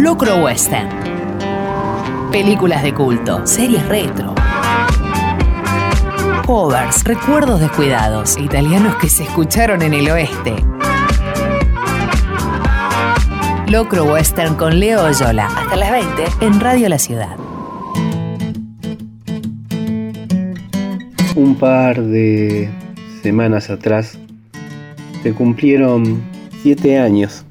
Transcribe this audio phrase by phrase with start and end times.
[0.00, 0.88] Locro Western.
[2.32, 4.34] Películas de culto, series retro.
[6.46, 10.54] Covers, recuerdos descuidados, italianos que se escucharon en el oeste.
[13.68, 15.48] Locro Western con Leo Oyola.
[15.48, 17.36] Hasta las 20 en Radio La Ciudad.
[21.36, 22.70] Un par de
[23.22, 24.18] semanas atrás
[25.22, 26.22] se cumplieron
[26.62, 27.44] siete años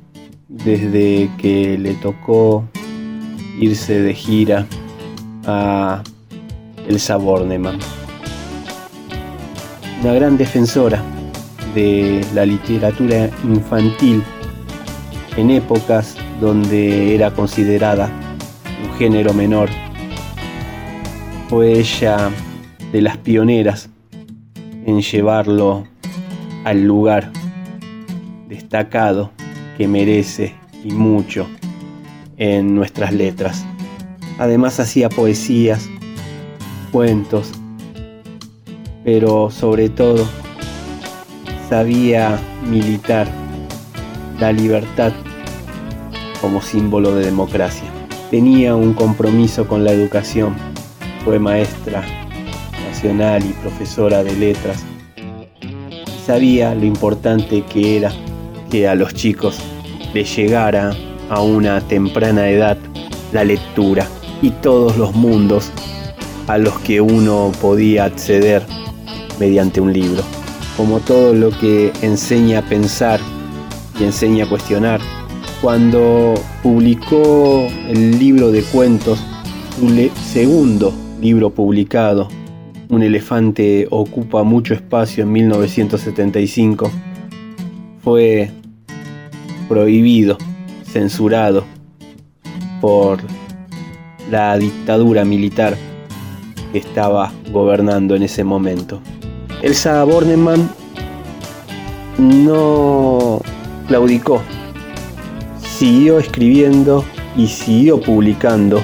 [0.49, 2.65] desde que le tocó
[3.59, 4.65] irse de gira
[5.45, 6.01] a
[6.87, 7.77] Elsa Bornemann,
[10.01, 11.03] una gran defensora
[11.75, 14.23] de la literatura infantil
[15.37, 18.09] en épocas donde era considerada
[18.83, 19.69] un género menor.
[21.47, 22.31] Fue ella
[22.91, 23.89] de las pioneras
[24.85, 25.85] en llevarlo
[26.65, 27.31] al lugar
[28.47, 29.31] destacado
[29.79, 31.47] que merece y mucho
[32.35, 33.65] en nuestras letras.
[34.37, 35.87] Además hacía poesías,
[36.91, 37.51] cuentos,
[39.05, 40.27] pero sobre todo
[41.69, 42.37] sabía
[42.69, 43.25] militar
[44.37, 45.13] la libertad
[46.41, 47.89] como símbolo de democracia.
[48.29, 50.55] Tenía un compromiso con la educación,
[51.23, 52.03] fue maestra
[52.89, 54.83] nacional y profesora de letras.
[56.25, 58.11] Sabía lo importante que era
[58.69, 59.57] que a los chicos
[60.13, 60.95] les llegara
[61.29, 62.77] a una temprana edad
[63.31, 64.07] la lectura
[64.41, 65.71] y todos los mundos
[66.47, 68.63] a los que uno podía acceder
[69.39, 70.23] mediante un libro.
[70.75, 73.19] Como todo lo que enseña a pensar
[73.99, 75.01] y enseña a cuestionar.
[75.61, 79.19] Cuando publicó el libro de cuentos,
[79.77, 82.29] su segundo libro publicado,
[82.89, 86.89] Un elefante ocupa mucho espacio en 1975,
[88.03, 88.49] fue
[89.69, 90.37] prohibido,
[90.83, 91.63] censurado
[92.81, 93.19] por
[94.29, 95.77] la dictadura militar
[96.71, 98.99] que estaba gobernando en ese momento.
[99.61, 100.69] Elsa Bornemann
[102.17, 103.41] no
[103.87, 104.41] claudicó,
[105.61, 107.05] siguió escribiendo
[107.37, 108.81] y siguió publicando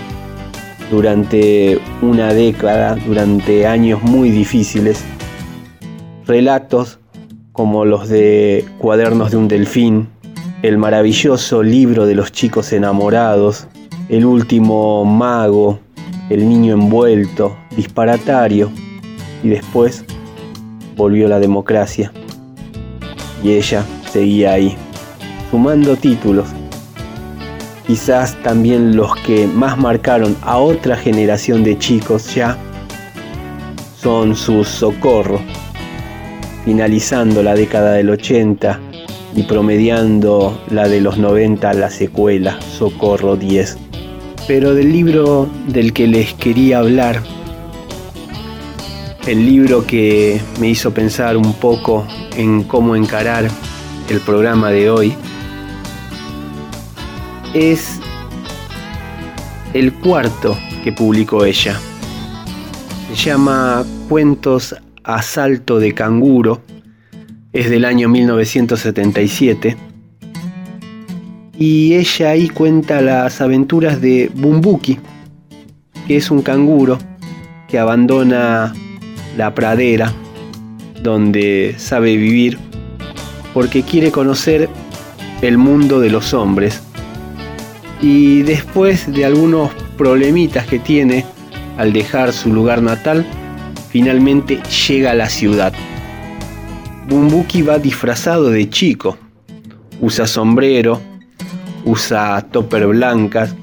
[0.92, 5.04] durante una década, durante años muy difíciles,
[6.26, 7.00] relatos
[7.52, 10.10] como los de Cuadernos de un Delfín,
[10.68, 13.68] el maravilloso libro de los chicos enamorados,
[14.10, 15.80] el último mago,
[16.32, 18.72] el niño envuelto, disparatario,
[19.44, 20.04] y después
[20.96, 22.12] volvió la democracia.
[23.44, 24.76] Y ella seguía ahí
[25.52, 26.48] sumando títulos.
[27.86, 32.58] Quizás también los que más marcaron a otra generación de chicos ya
[34.02, 35.40] son sus Socorro,
[36.64, 38.80] finalizando la década del 80
[39.36, 43.78] y promediando la de los 90 la secuela Socorro 10.
[44.48, 47.22] Pero del libro del que les quería hablar,
[49.28, 52.06] el libro que me hizo pensar un poco
[52.38, 53.50] en cómo encarar
[54.10, 55.14] el programa de hoy,
[57.54, 58.00] es
[59.74, 61.80] el cuarto que publicó ella.
[63.10, 66.62] Se llama Cuentos Asalto de Canguro.
[67.56, 69.78] Es del año 1977.
[71.58, 75.00] Y ella ahí cuenta las aventuras de Bumbuki,
[76.06, 77.00] que es un canguro
[77.70, 78.74] que abandona
[79.38, 80.12] la pradera
[81.02, 82.60] donde sabe vivir
[83.54, 84.68] porque quiere conocer
[85.42, 86.82] el mundo de los hombres
[88.02, 91.24] y después de algunos problemitas que tiene
[91.78, 93.26] al dejar su lugar natal,
[93.90, 95.72] finalmente llega a la ciudad.
[97.08, 99.18] Bumbuki va disfrazado de chico,
[100.02, 101.02] usa sombrero,
[101.86, 103.56] usa topper blancas,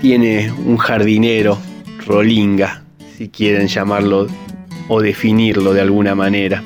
[0.00, 1.58] tiene un jardinero,
[2.06, 2.82] rolinga,
[3.16, 4.26] si quieren llamarlo
[4.88, 6.62] o definirlo de alguna manera.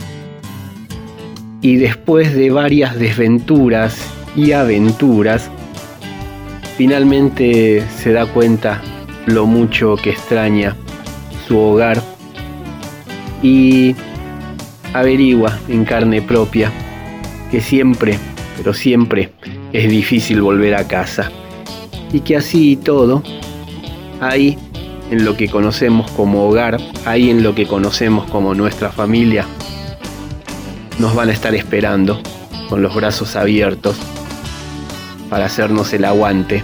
[1.60, 3.96] Y después de varias desventuras
[4.34, 5.50] y aventuras,
[6.76, 8.80] Finalmente se da cuenta
[9.26, 10.74] lo mucho que extraña
[11.46, 12.02] su hogar
[13.42, 13.94] y
[14.92, 16.70] averigua en carne propia
[17.50, 18.18] que siempre,
[18.56, 19.32] pero siempre
[19.72, 21.30] es difícil volver a casa
[22.12, 23.22] y que así y todo,
[24.20, 24.58] ahí
[25.10, 29.46] en lo que conocemos como hogar, ahí en lo que conocemos como nuestra familia,
[30.98, 32.20] nos van a estar esperando
[32.68, 33.96] con los brazos abiertos
[35.28, 36.62] para hacernos el aguante,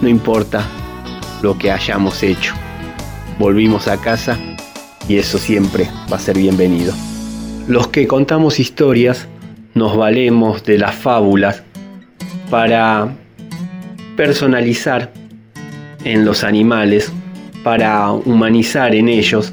[0.00, 0.66] no importa
[1.42, 2.54] lo que hayamos hecho.
[3.38, 4.38] Volvimos a casa
[5.08, 6.94] y eso siempre va a ser bienvenido.
[7.68, 9.28] Los que contamos historias
[9.74, 11.62] nos valemos de las fábulas
[12.50, 13.08] para
[14.16, 15.12] personalizar
[16.02, 17.12] en los animales,
[17.62, 19.52] para humanizar en ellos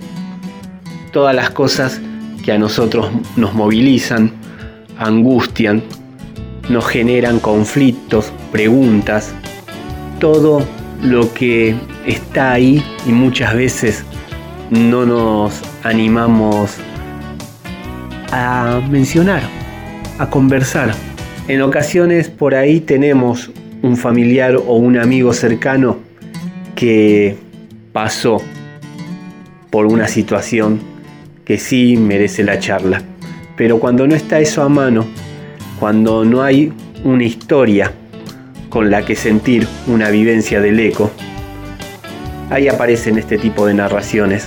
[1.13, 2.01] todas las cosas
[2.43, 4.31] que a nosotros nos movilizan,
[4.97, 5.83] angustian,
[6.67, 9.35] nos generan conflictos, preguntas,
[10.19, 10.65] todo
[11.03, 11.75] lo que
[12.07, 14.03] está ahí y muchas veces
[14.71, 16.77] no nos animamos
[18.31, 19.43] a mencionar,
[20.17, 20.93] a conversar.
[21.47, 25.97] En ocasiones por ahí tenemos un familiar o un amigo cercano
[26.75, 27.37] que
[27.91, 28.41] pasó
[29.69, 30.79] por una situación
[31.45, 33.01] que sí merece la charla.
[33.55, 35.05] Pero cuando no está eso a mano,
[35.79, 36.71] cuando no hay
[37.03, 37.91] una historia
[38.69, 41.11] con la que sentir una vivencia del eco,
[42.49, 44.45] ahí aparecen este tipo de narraciones.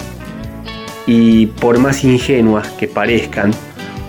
[1.06, 3.50] Y por más ingenuas que parezcan,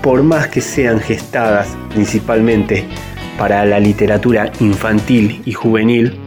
[0.04, 2.84] por más que sean gestadas principalmente
[3.38, 6.20] para la literatura infantil y juvenil,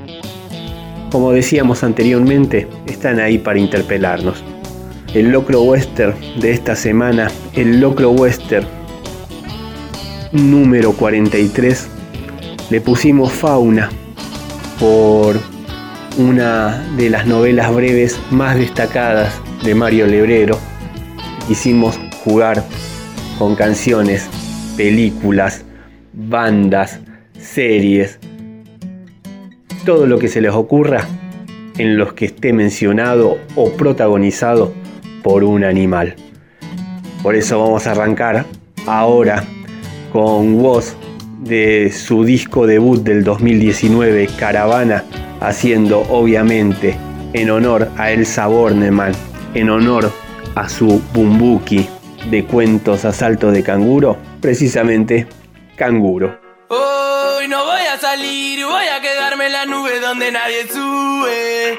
[1.12, 4.42] como decíamos anteriormente, están ahí para interpelarnos.
[5.12, 8.66] El locro western de esta semana, el locro western
[10.32, 11.86] número 43,
[12.70, 13.90] le pusimos fauna
[14.80, 15.36] por
[16.16, 20.58] una de las novelas breves más destacadas de Mario Lebrero.
[21.48, 22.64] Hicimos jugar
[23.38, 24.28] con canciones,
[24.76, 25.64] películas,
[26.12, 27.00] bandas,
[27.38, 28.18] series,
[29.84, 31.06] todo lo que se les ocurra
[31.78, 34.72] en los que esté mencionado o protagonizado
[35.22, 36.16] por un animal.
[37.22, 38.46] Por eso vamos a arrancar
[38.86, 39.44] ahora
[40.12, 40.96] con voz
[41.40, 45.04] de su disco debut del 2019, Caravana,
[45.40, 46.96] haciendo obviamente
[47.32, 49.12] en honor a Elsa Bornemann,
[49.54, 50.10] en honor
[50.54, 51.86] a su Bumbuki
[52.30, 55.26] de cuentos a salto de canguro, precisamente
[55.76, 56.40] canguro.
[56.68, 61.78] Hoy no voy a salir, voy a quedarme en la nube donde nadie sube.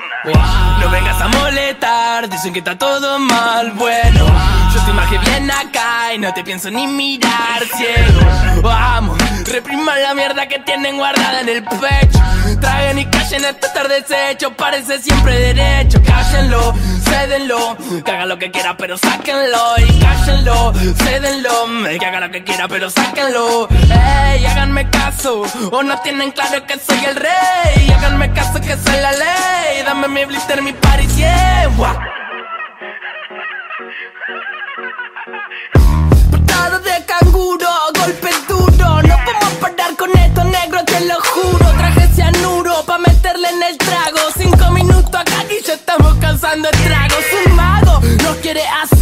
[0.79, 4.25] No vengas a molestar, dicen que está todo mal, bueno.
[4.73, 8.61] Yo te imagen bien acá y no te pienso ni mirar ciego.
[8.61, 12.19] Vamos, repriman la mierda que tienen guardada en el pecho.
[12.61, 16.01] Traguen y callen este tarde desecho, parece siempre derecho.
[16.05, 16.73] Cállenlo,
[17.09, 19.75] cédenlo, que haga lo que quiera, pero sáquenlo.
[19.77, 20.73] Y cállenlo,
[21.03, 21.67] cédenlo,
[21.99, 23.67] que haga lo que quiera, pero sáquenlo.
[23.69, 27.89] Ey, háganme caso, o no tienen claro que soy el rey.
[27.97, 29.83] Háganme caso que soy la ley.
[29.85, 31.69] Dame mi blister, mi party, yeah.
[36.31, 37.67] Patada de canguro,
[45.59, 47.23] y ya estamos causando estragos.
[47.45, 48.96] Un mago nos quiere hacer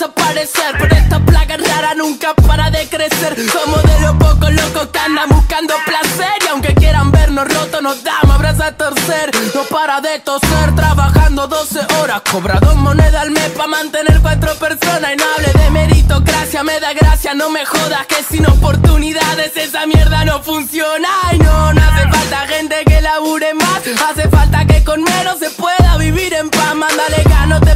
[0.00, 0.76] desaparecer.
[0.78, 3.36] Pero esta plaga rara nunca para de crecer.
[3.50, 6.32] Somos de los pocos locos que andan buscando placer.
[6.44, 9.30] Y aunque quieran vernos rotos, nos damos abrazos a torcer.
[9.54, 12.22] No para de toser, trabajando 12 horas.
[12.30, 15.12] Cobra dos monedas al mes pa' mantener cuatro personas.
[15.12, 18.06] Y no hable de meritocracia, me da gracia, no me jodas.
[18.06, 21.08] Que sin oportunidades esa mierda no funciona.
[21.32, 23.82] Y no, no hace falta gente que labure más.
[24.08, 26.74] Hace falta que con menos se pueda vivir en paz.
[26.74, 27.70] Mándale que no te.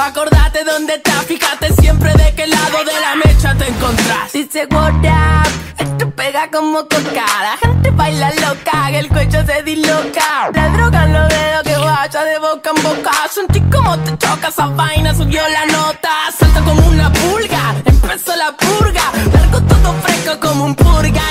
[0.00, 1.49] Acordate dónde estás, fíjate
[1.80, 4.32] siempre de qué lado de la mecha te encontrás.
[4.32, 5.48] Dice what up,
[5.78, 7.26] esto pega como coca.
[7.42, 10.50] La gente baila loca, el cuello se disloca.
[10.54, 13.12] La droga los dedos que vaya de boca en boca.
[13.32, 16.10] Sentí como te choca esa vaina, subió la nota.
[16.38, 19.12] Salta como una pulga, empezó la purga.
[19.32, 21.22] Largo todo fresco como un purga,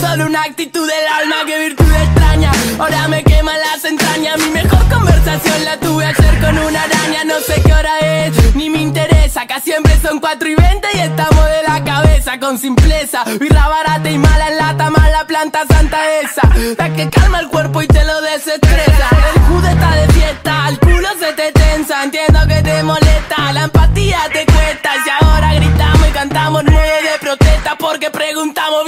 [0.00, 1.36] solo una actitud del alma.
[1.46, 4.38] Que virtud extraña, ahora me quema las entrañas.
[4.38, 7.24] Mi mejor conversación la tuve ayer con una araña.
[7.24, 9.42] No sé qué hora es, ni me interesa.
[9.42, 13.24] Acá siempre son 4 y 20 y estamos de la cabeza con simpleza.
[13.40, 16.48] Birra barata y mala lata, mala planta santa esa.
[16.78, 19.08] La que calma el cuerpo y te lo desestresa.
[19.34, 22.04] El jude está de fiesta, el culo se te tensa.
[22.04, 24.51] Entiendo que te molesta, la empatía te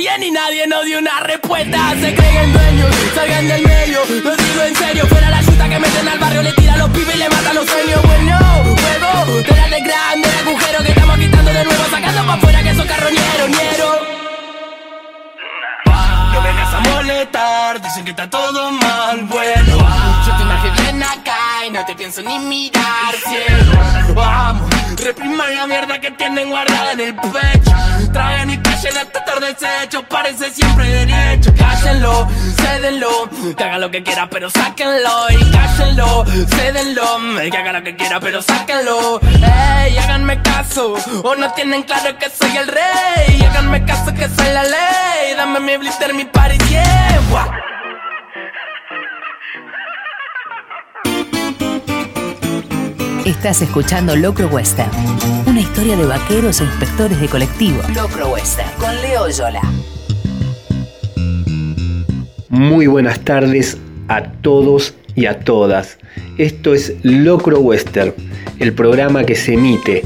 [0.05, 1.79] bien y nadie nos dio una respuesta.
[2.01, 4.01] Se creen dueños, salgan del medio.
[4.23, 6.91] Lo digo en serio, fuera la chuta que meten al barrio, le tira a los
[6.91, 8.03] pibes y le matan los sueños.
[8.03, 8.39] Bueno,
[8.83, 12.87] juego, te de grande agujero que estamos quitando de nuevo, sacando pa' afuera que son
[12.87, 13.91] carroñeros, ñero.
[16.33, 19.77] No vengas a molestar, dicen que está todo mal, bueno
[20.27, 24.74] Yo te imagino bien acá y no te pienso ni mirar, cielo Vamos,
[25.05, 27.73] repriman la mierda que tienen guardada en el pecho
[28.13, 33.29] Traen y callen hasta estar desecho, parece siempre derecho Cállenlo, cédenlo.
[33.57, 36.25] Que haga lo que quiera, pero sáquenlo y cállenlo.
[36.49, 39.21] Cédenlo, que haga lo que quiera, pero sáquenlo.
[39.21, 43.43] Ey, háganme caso, o no tienen claro que soy el rey.
[43.51, 45.35] Háganme caso que soy la ley.
[45.37, 47.74] Dame mi blister, mi party, yeah.
[53.25, 54.91] Estás escuchando Locro Western,
[55.47, 57.81] una historia de vaqueros e inspectores de colectivo.
[57.97, 59.63] Locro Western, con Leo Yola.
[62.51, 63.79] Muy buenas tardes
[64.09, 65.97] a todos y a todas.
[66.37, 68.13] Esto es Locro Western,
[68.59, 70.05] el programa que se emite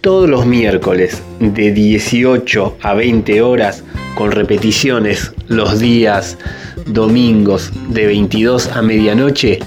[0.00, 6.38] todos los miércoles de 18 a 20 horas con repeticiones los días
[6.86, 9.60] domingos de 22 a medianoche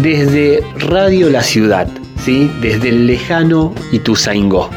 [0.00, 1.88] desde Radio La Ciudad,
[2.24, 2.50] ¿sí?
[2.60, 4.70] desde el lejano Ituzaingó.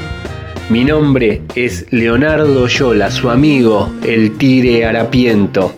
[0.69, 5.73] Mi nombre es Leonardo Yola, su amigo, el Tigre Harapiento,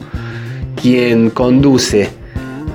[0.81, 2.09] quien conduce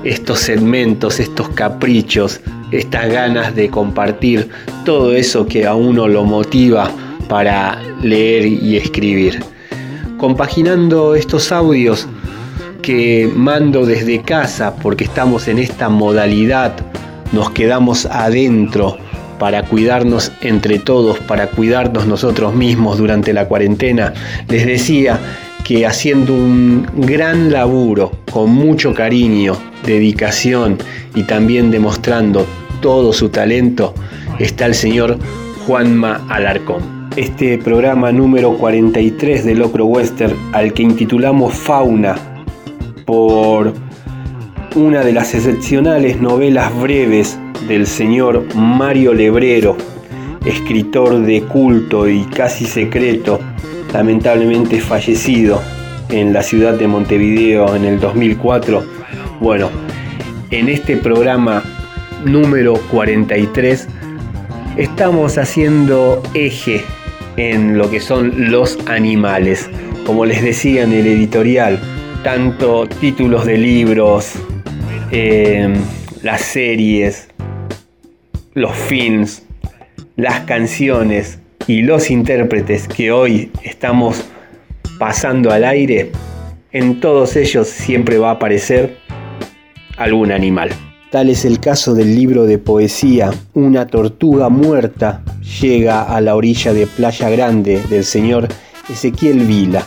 [0.03, 2.39] estos segmentos, estos caprichos,
[2.71, 4.49] estas ganas de compartir
[4.85, 6.91] todo eso que a uno lo motiva
[7.27, 9.43] para leer y escribir.
[10.17, 12.07] Compaginando estos audios
[12.83, 16.75] que mando desde casa porque estamos en esta modalidad,
[17.31, 18.97] nos quedamos adentro
[19.39, 24.13] para cuidarnos entre todos, para cuidarnos nosotros mismos durante la cuarentena.
[24.49, 25.19] Les decía
[25.63, 30.77] que haciendo un gran laburo, con mucho cariño, dedicación
[31.15, 32.45] y también demostrando
[32.81, 33.95] todo su talento,
[34.39, 35.17] está el señor
[35.65, 37.09] Juanma Alarcón.
[37.15, 42.32] Este programa número 43 de Locro Western, al que intitulamos Fauna,
[43.05, 43.73] por
[44.75, 49.77] una de las excepcionales novelas breves del señor Mario Lebrero,
[50.45, 53.39] escritor de culto y casi secreto,
[53.93, 55.61] lamentablemente fallecido
[56.09, 58.83] en la ciudad de Montevideo en el 2004.
[59.39, 59.69] Bueno,
[60.51, 61.63] en este programa
[62.25, 63.87] número 43
[64.77, 66.83] estamos haciendo eje
[67.37, 69.69] en lo que son los animales.
[70.05, 71.79] Como les decía en el editorial,
[72.23, 74.31] tanto títulos de libros,
[75.11, 75.75] eh,
[76.21, 77.27] las series,
[78.53, 79.43] los films,
[80.15, 84.23] las canciones y los intérpretes que hoy estamos
[84.97, 86.11] pasando al aire,
[86.71, 88.97] en todos ellos siempre va a aparecer
[89.97, 90.69] algún animal.
[91.11, 95.23] Tal es el caso del libro de poesía Una tortuga muerta
[95.61, 98.47] llega a la orilla de Playa Grande del señor
[98.89, 99.85] Ezequiel Vila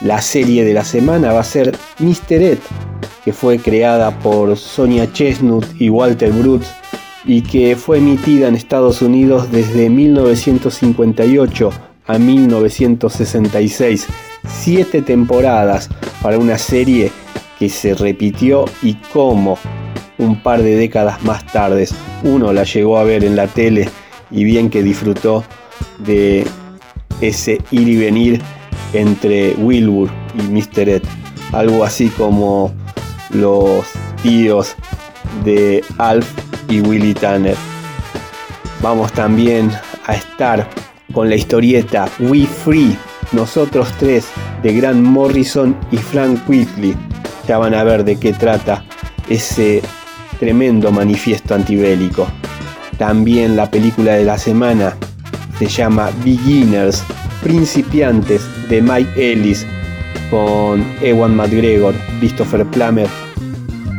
[0.00, 2.42] la serie de la semana va a ser Mr.
[2.42, 2.58] Ed,
[3.24, 6.66] que fue creada por Sonia Chestnut y Walter Brutz
[7.24, 11.70] y que fue emitida en Estados Unidos desde 1958
[12.06, 14.06] a 1966.
[14.48, 15.88] Siete temporadas
[16.22, 17.10] para una serie
[17.58, 19.58] que se repitió y como
[20.18, 21.88] un par de décadas más tarde
[22.22, 23.88] uno la llegó a ver en la tele
[24.30, 25.44] y bien que disfrutó
[25.98, 26.46] de
[27.20, 28.40] ese ir y venir
[28.96, 30.88] entre Wilbur y Mr.
[30.88, 31.02] Ed.
[31.52, 32.72] Algo así como
[33.30, 33.84] los
[34.22, 34.74] tíos
[35.44, 36.26] de Alf
[36.68, 37.56] y Willy Tanner.
[38.82, 39.70] Vamos también
[40.06, 40.68] a estar
[41.12, 42.96] con la historieta We Free,
[43.32, 44.26] nosotros tres,
[44.62, 46.96] de Grant Morrison y Frank Whitley.
[47.46, 48.84] Ya van a ver de qué trata
[49.28, 49.82] ese
[50.40, 52.26] tremendo manifiesto antibélico.
[52.98, 54.96] También la película de la semana
[55.58, 57.04] se llama Beginners,
[57.42, 59.66] principiantes de Mike Ellis
[60.30, 63.08] con Ewan McGregor, Christopher Plummer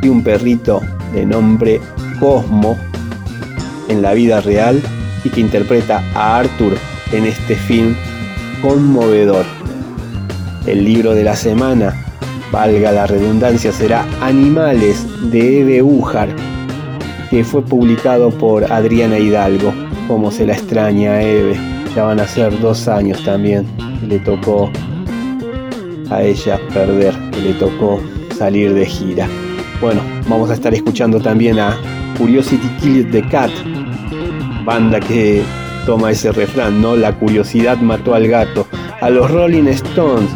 [0.01, 0.81] y un perrito
[1.13, 1.79] de nombre
[2.19, 2.77] Cosmo
[3.87, 4.81] en la vida real
[5.23, 6.77] y que interpreta a Arthur
[7.11, 7.95] en este film
[8.61, 9.45] conmovedor.
[10.65, 11.93] El libro de la semana,
[12.51, 16.29] valga la redundancia, será Animales de Eve Ujar,
[17.29, 19.73] que fue publicado por Adriana Hidalgo,
[20.07, 21.76] como se la extraña a Eve.
[21.95, 23.65] Ya van a ser dos años también
[24.07, 24.69] le tocó
[26.09, 27.99] a ella perder, le tocó
[28.37, 29.27] salir de gira.
[29.81, 31.75] Bueno, vamos a estar escuchando también a
[32.17, 33.51] Curiosity Killed the Cat,
[34.63, 35.41] banda que
[35.85, 36.95] toma ese refrán, ¿no?
[36.95, 38.67] La curiosidad mató al gato.
[39.01, 40.29] A los Rolling Stones,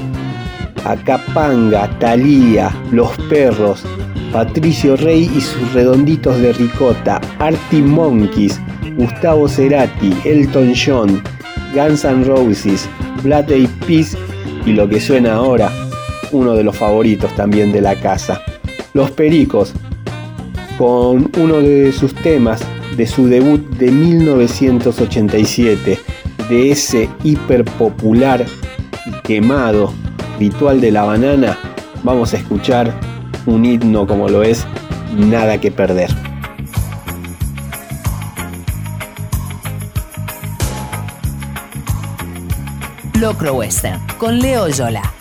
[0.86, 3.84] a Capanga, Thalía, Los Perros,
[4.32, 8.60] Patricio Rey y sus redonditos de ricota, Artie Monkeys,
[8.96, 11.22] Gustavo Cerati, Elton John,
[11.74, 12.88] Guns N' Roses,
[13.24, 14.16] Black Eyed Peas
[14.66, 15.72] y lo que suena ahora,
[16.32, 18.42] uno de los favoritos también de la casa,
[18.94, 19.74] Los Pericos,
[20.78, 22.62] con uno de sus temas
[22.98, 26.00] de su debut de 1987,
[26.50, 28.46] de ese hiperpopular
[29.06, 29.94] y quemado
[30.40, 31.58] ritual de la banana,
[32.04, 32.94] vamos a escuchar
[33.46, 34.66] un himno como lo es
[35.16, 36.31] Nada que perder.
[43.22, 45.21] Locro Western con Leo Yola.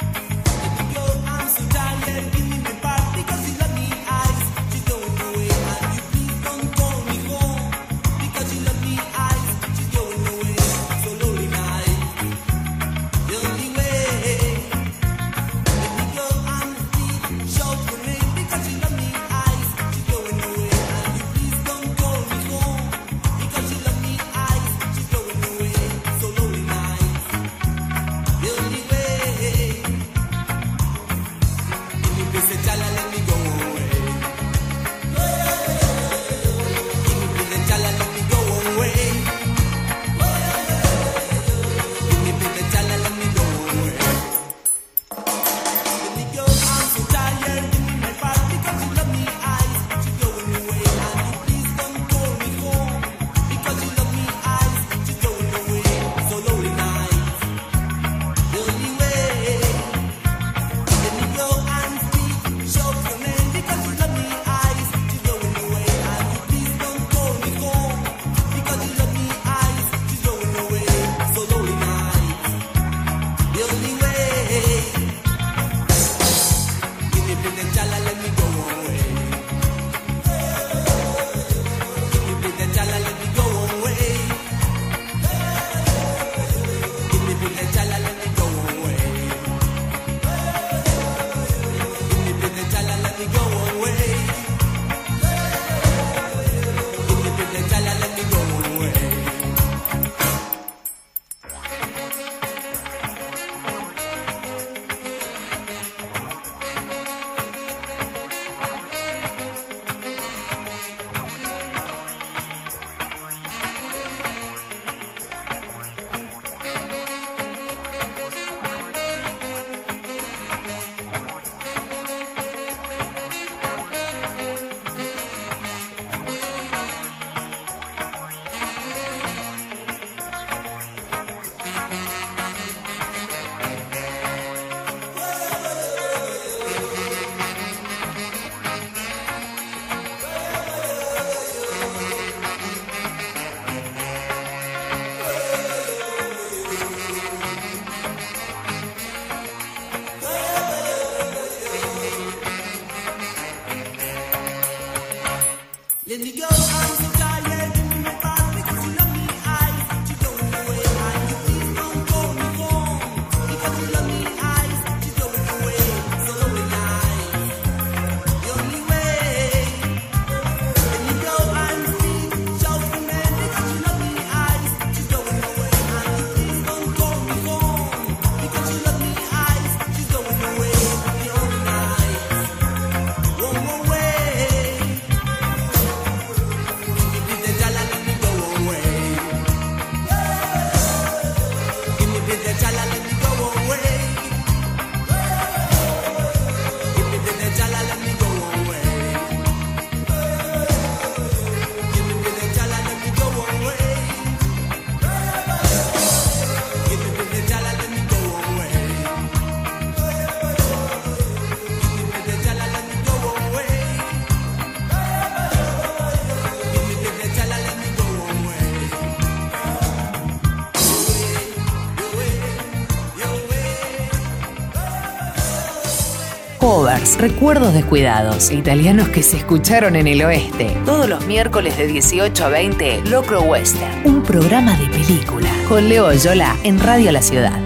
[227.18, 230.68] Recuerdos descuidados, italianos que se escucharon en el oeste.
[230.84, 236.12] Todos los miércoles de 18 a 20, Locro Western, un programa de película, con Leo
[236.12, 237.58] Yola en Radio La Ciudad.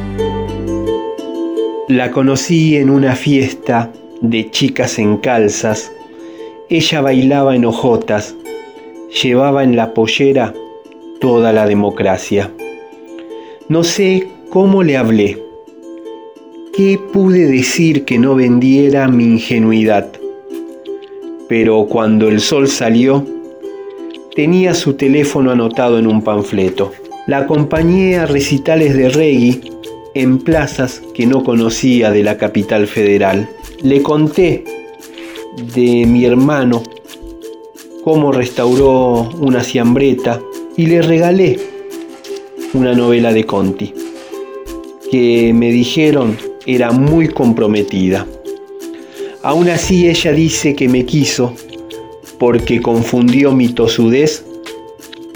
[1.89, 5.93] La conocí en una fiesta de chicas en calzas.
[6.69, 8.35] Ella bailaba en hojotas,
[9.23, 10.55] llevaba en la pollera
[11.21, 12.51] toda la democracia.
[13.69, 15.44] No sé cómo le hablé
[16.77, 20.11] ¿Qué pude decir que no vendiera mi ingenuidad?
[21.49, 23.25] Pero cuando el sol salió,
[24.35, 26.91] tenía su teléfono anotado en un panfleto.
[27.29, 29.61] La acompañé a recitales de reggae
[30.15, 33.49] en plazas que no conocía de la capital federal.
[33.81, 34.65] Le conté
[35.77, 36.83] de mi hermano
[38.03, 40.41] cómo restauró una ciambreta
[40.77, 41.57] y le regalé
[42.73, 43.95] una novela de Conti
[45.09, 48.27] que me dijeron era muy comprometida.
[49.43, 51.55] Aún así ella dice que me quiso
[52.39, 54.45] porque confundió mi tosudez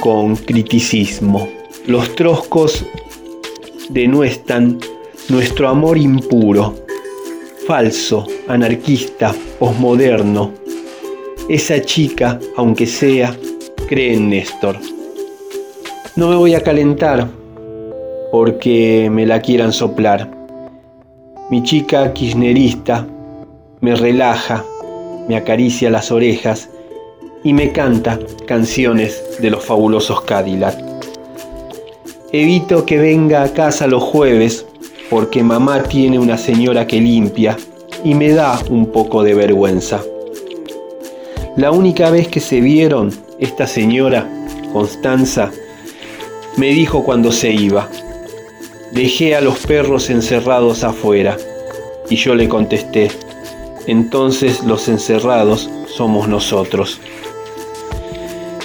[0.00, 1.48] con criticismo.
[1.86, 2.84] Los troscos
[3.90, 4.78] denuestan
[5.28, 6.74] nuestro amor impuro,
[7.66, 10.52] falso, anarquista, posmoderno.
[11.48, 13.36] Esa chica, aunque sea,
[13.88, 14.76] cree en Néstor.
[16.16, 17.28] No me voy a calentar
[18.30, 20.37] porque me la quieran soplar.
[21.50, 23.06] Mi chica kirchnerista
[23.80, 24.66] me relaja,
[25.28, 26.68] me acaricia las orejas
[27.42, 30.76] y me canta canciones de los fabulosos Cadillac.
[32.32, 34.66] Evito que venga a casa los jueves
[35.08, 37.56] porque mamá tiene una señora que limpia
[38.04, 40.02] y me da un poco de vergüenza.
[41.56, 44.28] La única vez que se vieron, esta señora,
[44.70, 45.50] Constanza,
[46.58, 47.88] me dijo cuando se iba,
[48.92, 51.36] dejé a los perros encerrados afuera.
[52.10, 53.10] Y yo le contesté,
[53.86, 57.00] entonces los encerrados somos nosotros.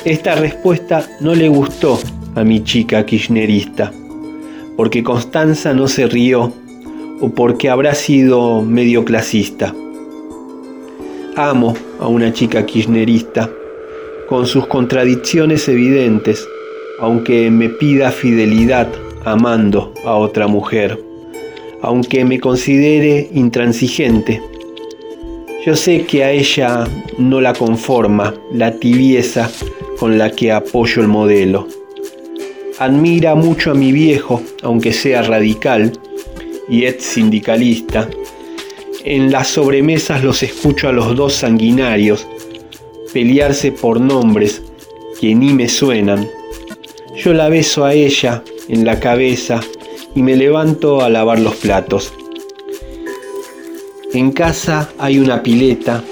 [0.06, 2.00] Esta respuesta no le gustó
[2.36, 3.92] a mi chica kirchnerista,
[4.76, 6.52] porque Constanza no se rió
[7.22, 9.74] o porque habrá sido medio clasista.
[11.36, 13.50] Amo a una chica kirchnerista,
[14.28, 16.48] con sus contradicciones evidentes,
[17.00, 18.88] aunque me pida fidelidad
[19.26, 21.00] amando a otra mujer,
[21.82, 24.42] aunque me considere intransigente.
[25.66, 26.86] Yo sé que a ella
[27.18, 29.50] no la conforma la tibieza
[29.98, 31.68] con la que apoyo el modelo.
[32.80, 35.94] Admira mucho a mi viejo, aunque sea radical
[36.68, 38.10] y ex sindicalista.
[39.06, 42.28] En las sobremesas los escucho a los dos sanguinarios
[43.14, 44.64] pelearse por nombres
[45.22, 46.28] que ni me suenan.
[47.16, 49.60] Yo la beso a ella en la cabeza
[50.16, 52.14] y me levanto a lavar los platos.
[54.14, 56.04] En casa hay una pileta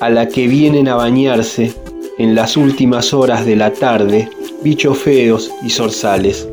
[0.00, 1.72] a la que vienen a bañarse
[2.18, 4.28] en las últimas horas de la tarde
[4.62, 6.48] bichos feos y zorzales.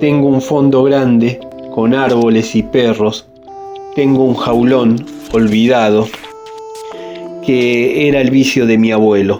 [0.00, 1.40] Tengo un fondo grande
[1.74, 3.26] con árboles y perros.
[3.94, 6.08] Tengo un jaulón olvidado
[7.44, 9.38] que era el vicio de mi abuelo.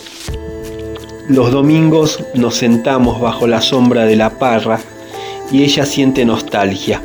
[1.29, 4.81] Los domingos nos sentamos bajo la sombra de la parra
[5.51, 7.01] y ella siente nostalgia.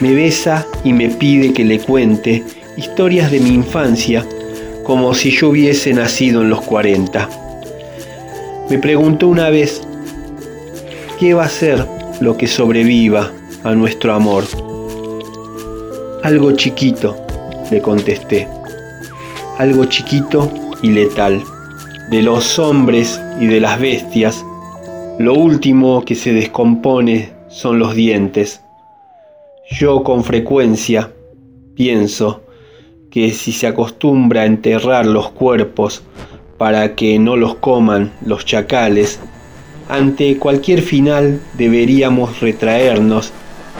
[0.00, 2.44] Me besa y me pide que le cuente
[2.76, 4.26] historias de mi infancia
[4.84, 7.28] como si yo hubiese nacido en los 40.
[8.68, 9.82] Me preguntó una vez,
[11.18, 11.86] ¿qué va a ser
[12.20, 13.30] lo que sobreviva
[13.62, 14.44] a nuestro amor?
[16.22, 17.16] Algo chiquito,
[17.70, 18.48] le contesté,
[19.58, 21.42] algo chiquito y letal.
[22.10, 24.44] De los hombres y de las bestias,
[25.18, 28.62] lo último que se descompone son los dientes.
[29.70, 31.12] Yo con frecuencia
[31.76, 32.42] pienso
[33.12, 36.02] que si se acostumbra a enterrar los cuerpos
[36.58, 39.20] para que no los coman los chacales,
[39.88, 43.32] ante cualquier final deberíamos retraernos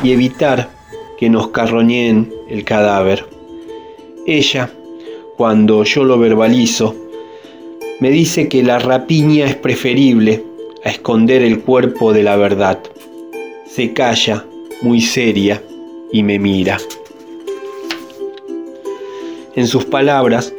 [0.05, 0.71] y evitar
[1.19, 3.27] que nos carroñeen el cadáver.
[4.25, 4.71] Ella,
[5.37, 6.95] cuando yo lo verbalizo,
[7.99, 10.45] me dice que la rapiña es preferible
[10.85, 12.79] a esconder el cuerpo de la verdad
[13.75, 14.47] se calla,
[14.83, 15.61] muy seria,
[16.13, 16.79] y me mira.
[19.57, 20.53] En sus palabras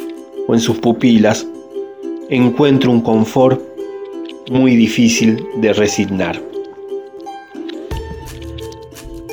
[0.47, 1.47] o en sus pupilas
[2.29, 3.61] encuentro un confort
[4.51, 6.41] muy difícil de resignar.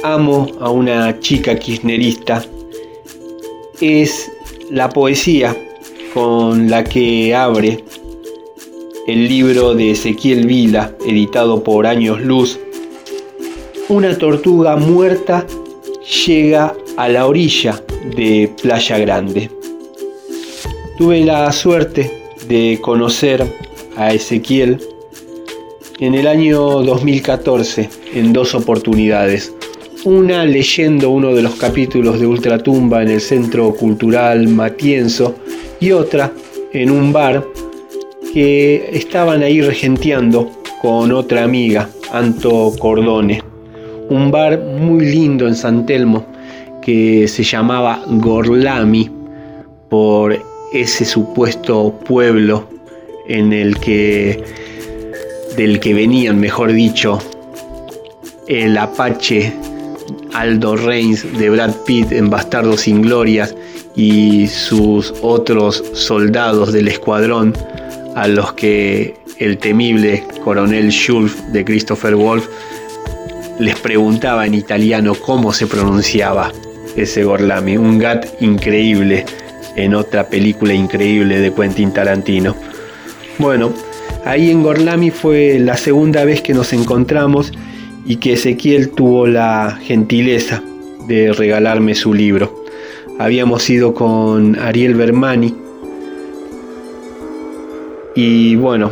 [0.04, 2.44] Amo a una chica kirchnerista.
[3.80, 4.30] Es
[4.70, 5.56] la poesía
[6.14, 7.82] con la que abre
[9.08, 12.60] el libro de Ezequiel Vila, editado por Años Luz,
[13.92, 15.46] una tortuga muerta
[16.26, 17.78] llega a la orilla
[18.16, 19.50] de Playa Grande.
[20.96, 22.10] Tuve la suerte
[22.48, 23.44] de conocer
[23.94, 24.80] a Ezequiel
[25.98, 29.52] en el año 2014 en dos oportunidades.
[30.04, 35.34] Una leyendo uno de los capítulos de Ultratumba en el Centro Cultural Matienzo
[35.80, 36.32] y otra
[36.72, 37.46] en un bar
[38.32, 40.50] que estaban ahí regenteando
[40.80, 43.51] con otra amiga, Anto Cordone
[44.08, 46.24] un bar muy lindo en San Telmo
[46.80, 49.10] que se llamaba Gorlami
[49.88, 50.38] por
[50.72, 52.68] ese supuesto pueblo
[53.28, 54.42] en el que
[55.56, 57.18] del que venían, mejor dicho,
[58.48, 59.52] el Apache
[60.32, 63.54] Aldo Reigns de Brad Pitt en Bastardos sin Glorias
[63.94, 67.52] y sus otros soldados del escuadrón
[68.16, 72.48] a los que el temible coronel Schulf de Christopher Wolf
[73.58, 76.52] les preguntaba en italiano cómo se pronunciaba
[76.96, 79.24] ese Gorlami, un gat increíble
[79.76, 82.54] en otra película increíble de Quentin Tarantino.
[83.38, 83.72] Bueno,
[84.24, 87.52] ahí en Gorlami fue la segunda vez que nos encontramos
[88.04, 90.62] y que Ezequiel tuvo la gentileza
[91.06, 92.64] de regalarme su libro.
[93.18, 95.54] Habíamos ido con Ariel Bermani
[98.14, 98.90] y bueno,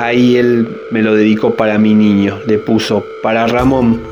[0.00, 4.02] ahí él me lo dedicó para mi niño, le puso para Ramón,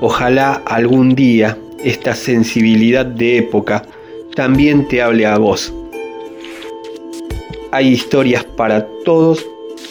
[0.00, 3.84] ojalá algún día esta sensibilidad de época
[4.34, 5.72] también te hable a vos.
[7.72, 9.44] Hay historias para todos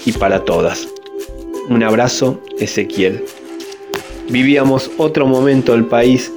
[0.05, 0.87] y para todas.
[1.69, 3.23] Un abrazo, Ezequiel.
[4.29, 6.31] Vivíamos otro momento del país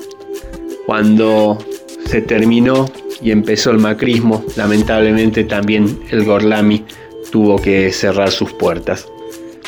[0.84, 1.56] cuando
[2.04, 2.86] se terminó
[3.22, 4.44] y empezó el macrismo.
[4.56, 6.84] Lamentablemente también el Gorlami
[7.36, 9.06] tuvo que cerrar sus puertas.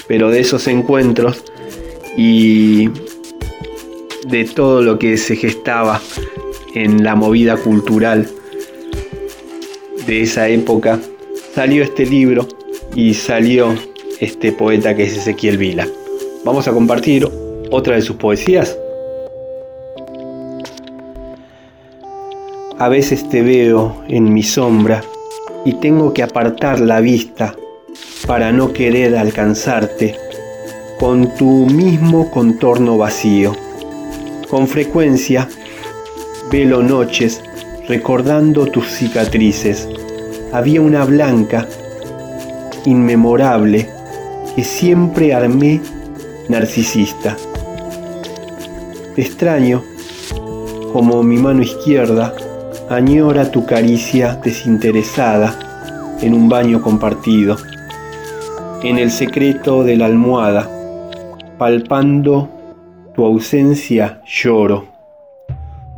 [0.07, 1.45] Pero de esos encuentros
[2.17, 2.89] y
[4.27, 6.01] de todo lo que se gestaba
[6.75, 8.27] en la movida cultural
[10.07, 10.99] de esa época,
[11.55, 12.49] salió este libro
[12.95, 13.75] y salió
[14.19, 15.87] este poeta que es Ezequiel Vila.
[16.47, 17.29] Vamos a compartir
[17.71, 18.79] otra de sus poesías.
[22.79, 25.05] A veces te veo en mi sombra
[25.69, 27.55] y tengo que apartar la vista
[28.27, 30.17] para no querer alcanzarte
[30.99, 33.55] con tu mismo contorno vacío.
[34.49, 35.47] Con frecuencia
[36.51, 37.43] velo noches
[37.87, 39.87] recordando tus cicatrices.
[40.55, 41.69] Había una blanca,
[42.87, 43.91] inmemorable,
[44.57, 45.83] que siempre armé
[46.49, 47.37] narcisista.
[49.15, 49.85] Te extraño
[50.95, 52.35] como mi mano izquierda
[52.91, 57.57] añora tu caricia desinteresada en un baño compartido,
[58.83, 60.71] en el secreto de la almohada,
[61.59, 62.49] palpando
[63.15, 64.87] tu ausencia lloro,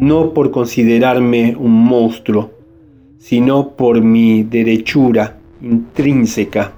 [0.01, 2.51] no por considerarme un monstruo,
[3.21, 6.73] sino por mi derechura intrínseca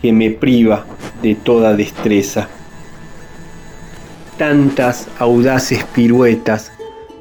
[0.00, 0.84] que me priva
[1.20, 2.48] de toda destreza.
[4.38, 6.72] Tantas audaces piruetas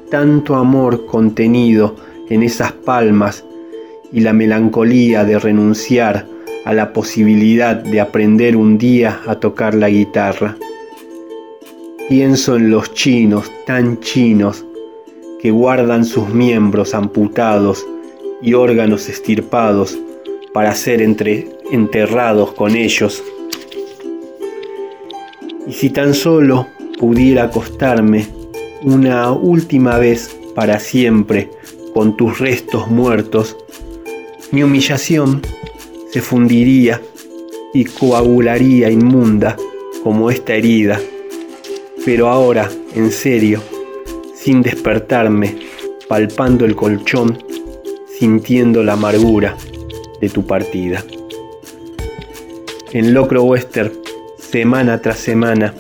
[0.10, 1.96] tanto amor contenido
[2.30, 3.44] en esas palmas
[4.12, 6.26] y la melancolía de renunciar
[6.66, 10.58] a la posibilidad de aprender un día a tocar la guitarra.
[12.08, 14.66] Pienso en los chinos tan chinos
[15.40, 17.86] que guardan sus miembros amputados
[18.42, 19.98] y órganos estirpados
[20.54, 23.24] para ser enterrados con ellos.
[25.68, 26.68] Y si tan solo
[27.00, 28.39] pudiera acostarme
[28.82, 31.50] una última vez para siempre
[31.94, 33.58] con tus restos muertos,
[34.52, 35.42] mi humillación
[36.12, 37.02] se fundiría
[37.74, 39.58] y coagularía inmunda
[40.04, 41.00] como esta herida.
[42.06, 43.62] Pero ahora, en serio,
[44.34, 45.58] sin despertarme,
[46.08, 47.44] palpando el colchón,
[48.18, 49.56] sintiendo la amargura
[50.22, 51.04] de tu partida.
[52.92, 53.92] En Locro Western,
[54.38, 55.76] semana tras semana,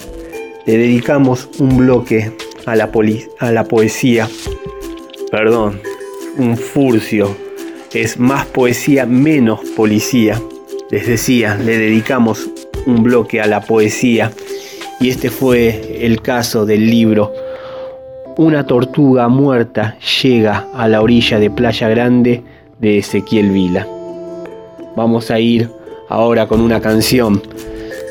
[0.65, 2.31] le dedicamos un bloque
[2.65, 2.89] a la,
[3.39, 4.27] a la poesía.
[5.31, 5.81] Perdón,
[6.37, 7.35] un furcio.
[7.93, 10.39] Es más poesía, menos policía.
[10.91, 12.49] Les decía, le dedicamos
[12.85, 14.31] un bloque a la poesía.
[14.99, 17.31] Y este fue el caso del libro
[18.37, 22.43] Una tortuga muerta llega a la orilla de Playa Grande
[22.79, 23.87] de Ezequiel Vila.
[24.95, 25.69] Vamos a ir
[26.09, 27.41] ahora con una canción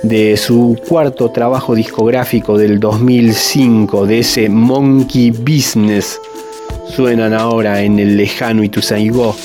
[0.03, 6.21] de su cuarto trabajo discográfico del 2005, de ese Monkey Business.
[6.95, 9.37] Suenan ahora en el lejano Ituzaingó,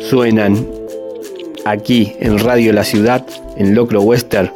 [0.00, 0.66] suenan
[1.64, 3.24] aquí en Radio La Ciudad,
[3.56, 4.52] en Locro Western,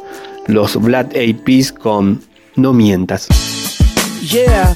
[0.47, 2.21] los Black APs con
[2.55, 3.27] No Mientas.
[4.21, 4.75] Yeah.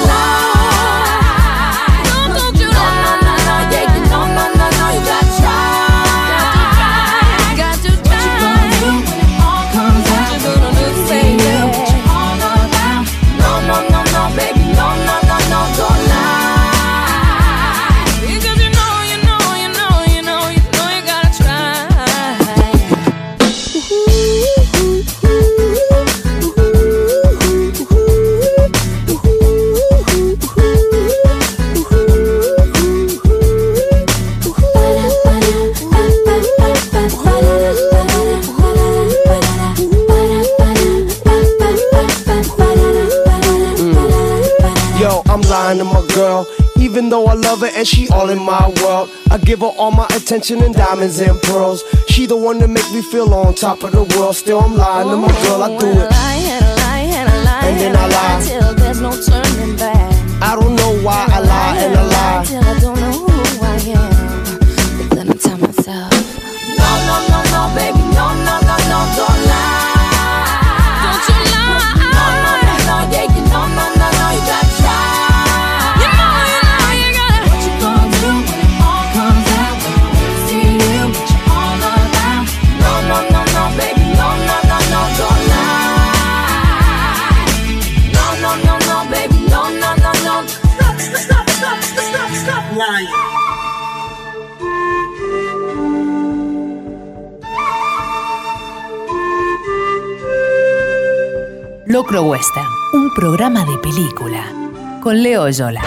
[47.01, 49.89] Even though I love her and she all in my world, I give her all
[49.89, 51.83] my attention and diamonds and pearls.
[52.07, 54.35] She the one that make me feel on top of the world.
[54.35, 55.63] Still, I'm lying to my girl.
[55.63, 56.11] I do it.
[57.63, 58.43] And then I lie.
[58.45, 60.13] Till there's no turning back.
[60.43, 62.45] I don't know why I lie and I lie.
[62.45, 63.31] Till I don't know who
[63.65, 64.11] I am.
[64.99, 66.13] But then I tell myself,
[103.15, 104.45] programa de película.
[105.01, 105.81] Con Leo Yola.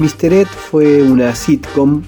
[0.00, 0.32] Mr.
[0.32, 2.02] Ed fue una sitcom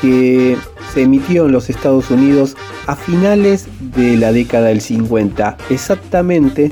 [0.00, 0.56] que
[0.94, 5.58] se emitió en los Estados Unidos a finales de la década del 50.
[5.68, 6.70] Exactamente,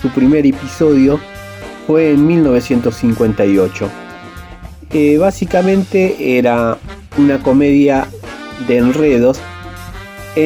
[0.00, 1.20] su primer episodio
[1.86, 3.90] fue en 1958.
[4.94, 6.78] Eh, básicamente era
[7.18, 8.08] una comedia
[8.66, 9.38] de enredos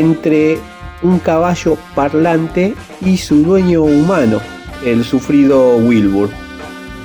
[0.00, 0.58] entre
[1.02, 2.74] un caballo parlante
[3.04, 4.40] y su dueño humano,
[4.84, 6.30] el sufrido Wilbur.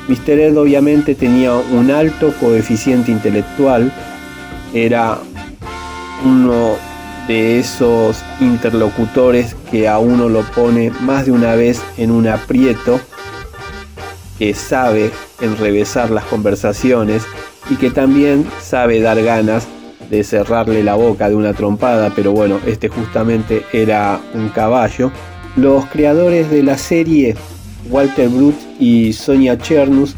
[0.08, 0.40] Mr.
[0.40, 3.92] Ed obviamente tenía un alto coeficiente intelectual,
[4.74, 5.20] era
[6.24, 6.76] uno
[7.28, 13.02] de esos interlocutores que a uno lo pone más de una vez en un aprieto,
[14.40, 17.24] que sabe enrevesar las conversaciones
[17.70, 19.68] y que también sabe dar ganas
[20.10, 25.12] de cerrarle la boca de una trompada, pero bueno, este justamente era un caballo.
[25.56, 27.36] Los creadores de la serie,
[27.90, 30.16] Walter Brut y Sonia Chernus,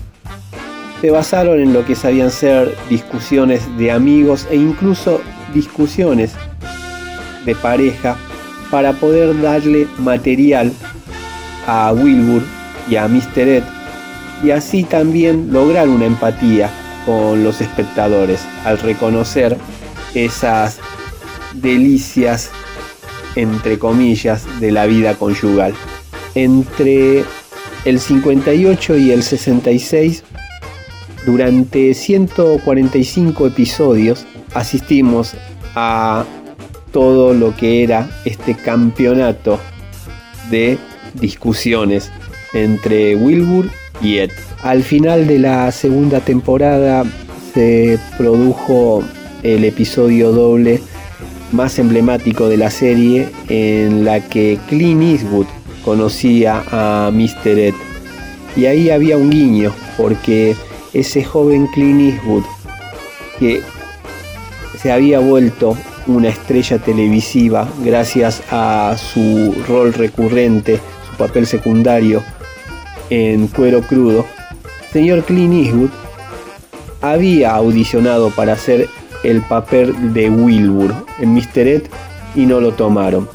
[1.01, 5.21] se basaron en lo que sabían ser discusiones de amigos e incluso
[5.53, 6.33] discusiones
[7.45, 8.17] de pareja
[8.69, 10.71] para poder darle material
[11.67, 12.43] a Wilbur
[12.89, 13.47] y a Mr.
[13.47, 13.63] Ed
[14.43, 16.69] y así también lograr una empatía
[17.05, 19.57] con los espectadores al reconocer
[20.13, 20.79] esas
[21.53, 22.51] delicias
[23.35, 25.73] entre comillas de la vida conyugal.
[26.35, 27.23] Entre
[27.85, 30.23] el 58 y el 66
[31.25, 35.35] durante 145 episodios asistimos
[35.75, 36.25] a
[36.91, 39.59] todo lo que era este campeonato
[40.49, 40.77] de
[41.13, 42.11] discusiones
[42.53, 43.69] entre Wilbur
[44.01, 44.31] y Ed.
[44.63, 47.05] Al final de la segunda temporada
[47.53, 49.03] se produjo
[49.43, 50.81] el episodio doble
[51.51, 55.47] más emblemático de la serie en la que Clint Eastwood
[55.83, 57.57] conocía a Mr.
[57.57, 57.73] Ed.
[58.55, 60.55] Y ahí había un guiño, porque
[60.93, 62.43] ese joven Clint Eastwood
[63.39, 63.61] que
[64.81, 65.77] se había vuelto
[66.07, 70.79] una estrella televisiva gracias a su rol recurrente,
[71.09, 72.23] su papel secundario
[73.09, 74.25] en Cuero Crudo,
[74.91, 75.89] señor Clint Eastwood
[77.01, 78.89] había audicionado para hacer
[79.23, 81.67] el papel de Wilbur en Mr.
[81.67, 81.83] Ed
[82.35, 83.27] y no lo tomaron.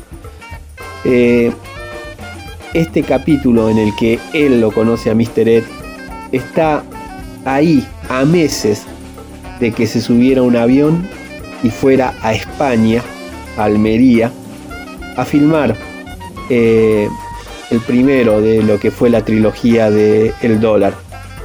[1.05, 1.53] Eh,
[2.73, 5.49] este capítulo en el que él lo conoce a Mr.
[5.49, 5.65] Ed
[6.33, 6.83] está
[7.45, 8.85] ahí a meses
[9.61, 11.09] de que se subiera un avión
[11.63, 13.03] y fuera a España,
[13.57, 14.33] a Almería,
[15.17, 15.77] a filmar
[16.51, 17.09] eh,
[17.71, 20.95] el primero de lo que fue la trilogía de El dólar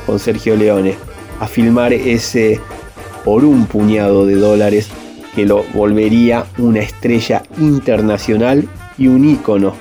[0.06, 0.96] con Sergio Leone,
[1.40, 2.60] a filmar ese
[3.24, 4.89] por un puñado de dólares
[5.36, 8.67] que lo volvería una estrella internacional
[8.97, 9.74] y un ícono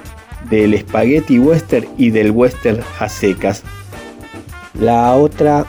[0.51, 3.62] del spaghetti western y del western a secas.
[4.78, 5.66] La otra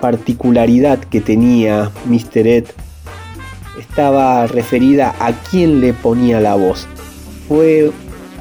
[0.00, 2.46] particularidad que tenía Mr.
[2.46, 2.64] Ed
[3.78, 6.86] estaba referida a quién le ponía la voz.
[7.48, 7.90] Fue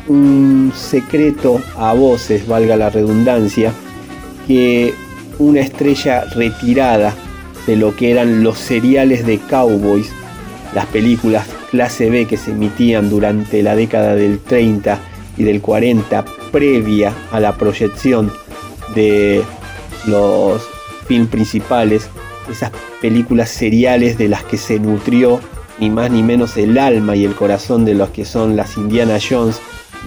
[0.08, 3.74] un secreto a voces, valga la redundancia,
[4.48, 4.94] que
[5.40, 7.14] una estrella retirada
[7.68, 10.12] de lo que eran los seriales de cowboys,
[10.74, 15.00] las películas clase B que se emitían durante la década del 30
[15.38, 18.32] y del 40 previa a la proyección
[18.96, 19.44] de
[20.08, 20.62] los
[21.08, 22.10] films principales,
[22.50, 25.40] esas películas seriales de las que se nutrió
[25.80, 29.18] ni más ni menos el alma y el corazón de los que son las Indiana
[29.22, 29.60] Jones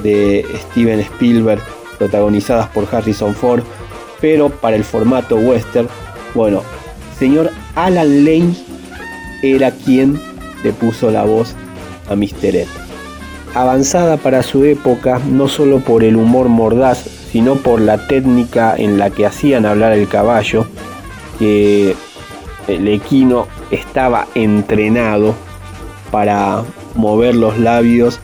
[0.02, 1.62] de Steven Spielberg,
[1.98, 3.62] protagonizadas por Harrison Ford,
[4.20, 5.88] pero para el formato western,
[6.34, 6.62] bueno,
[7.20, 8.54] señor Alan Lane
[9.42, 10.18] era quien
[10.64, 11.54] le puso la voz
[12.08, 12.56] a Mr.
[12.56, 12.66] Ed.
[13.54, 16.98] Avanzada para su época, no solo por el humor mordaz,
[17.30, 20.66] sino por la técnica en la que hacían hablar el caballo,
[21.38, 21.94] que
[22.68, 25.34] el equino estaba entrenado
[26.10, 26.64] para
[26.94, 28.18] mover los labios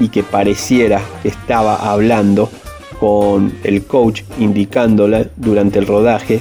[0.00, 2.50] y que pareciera que estaba hablando
[2.98, 6.40] con el coach indicándola durante el rodaje,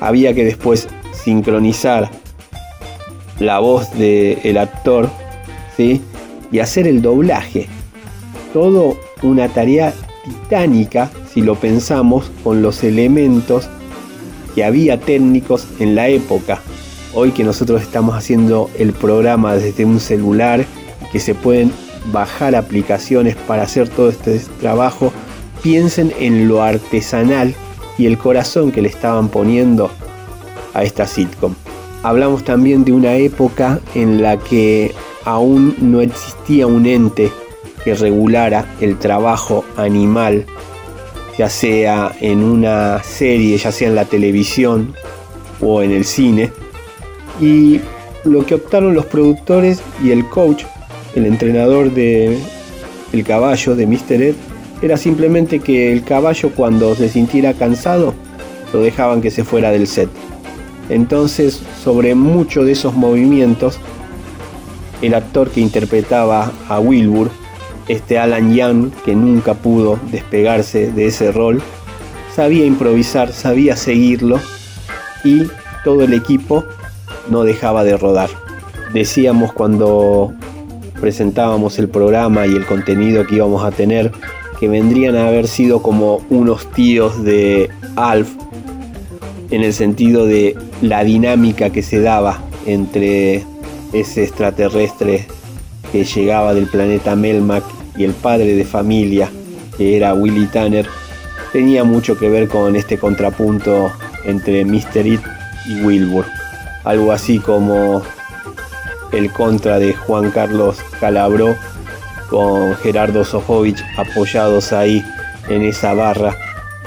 [0.00, 0.88] había que después
[1.24, 2.10] sincronizar
[3.40, 5.10] la voz del actor
[5.76, 6.00] ¿sí?
[6.52, 7.66] y hacer el doblaje.
[8.52, 9.92] Todo una tarea
[10.24, 13.68] titánica si lo pensamos con los elementos
[14.54, 16.60] que había técnicos en la época.
[17.12, 20.64] Hoy que nosotros estamos haciendo el programa desde un celular,
[21.10, 21.72] que se pueden
[22.12, 25.12] bajar aplicaciones para hacer todo este trabajo,
[25.62, 27.54] piensen en lo artesanal
[27.98, 29.90] y el corazón que le estaban poniendo
[30.74, 31.54] a esta sitcom.
[32.02, 34.92] Hablamos también de una época en la que
[35.24, 37.30] aún no existía un ente
[37.82, 40.44] que regulara el trabajo animal,
[41.38, 44.94] ya sea en una serie, ya sea en la televisión
[45.60, 46.52] o en el cine.
[47.40, 47.80] Y
[48.24, 50.64] lo que optaron los productores y el coach,
[51.14, 52.38] el entrenador de
[53.12, 54.22] el caballo de Mr.
[54.22, 54.34] Ed,
[54.82, 58.14] era simplemente que el caballo cuando se sintiera cansado
[58.72, 60.08] lo dejaban que se fuera del set.
[60.88, 63.78] Entonces, sobre muchos de esos movimientos,
[65.02, 67.30] el actor que interpretaba a Wilbur,
[67.88, 71.62] este Alan Young, que nunca pudo despegarse de ese rol,
[72.34, 74.40] sabía improvisar, sabía seguirlo
[75.24, 75.44] y
[75.84, 76.64] todo el equipo
[77.28, 78.30] no dejaba de rodar.
[78.92, 80.32] Decíamos cuando
[81.00, 84.12] presentábamos el programa y el contenido que íbamos a tener
[84.58, 88.30] que vendrían a haber sido como unos tíos de Alf
[89.50, 90.56] en el sentido de
[90.88, 93.44] la dinámica que se daba entre
[93.92, 95.26] ese extraterrestre
[95.92, 97.64] que llegaba del planeta Melmac
[97.96, 99.30] y el padre de familia
[99.76, 100.86] que era Willy Tanner
[101.52, 103.92] tenía mucho que ver con este contrapunto
[104.24, 105.06] entre Mr.
[105.06, 105.20] It
[105.66, 106.26] y Wilbur.
[106.84, 108.02] Algo así como
[109.12, 111.56] el contra de Juan Carlos Calabró
[112.28, 115.04] con Gerardo Sofovich apoyados ahí
[115.48, 116.36] en esa barra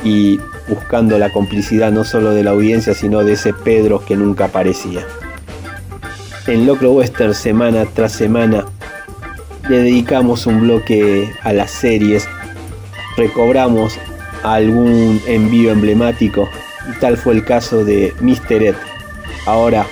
[0.04, 4.46] y buscando la complicidad no solo de la audiencia, sino de ese Pedro que nunca
[4.46, 5.06] aparecía.
[6.48, 8.66] En Locro Western, semana tras semana,
[9.70, 12.28] le dedicamos un bloque a las series,
[13.18, 13.98] recobramos
[14.44, 16.48] algún envío emblemático,
[16.90, 18.64] y tal fue el caso de Mr.
[18.64, 18.76] Ed.
[19.46, 19.86] Ahora,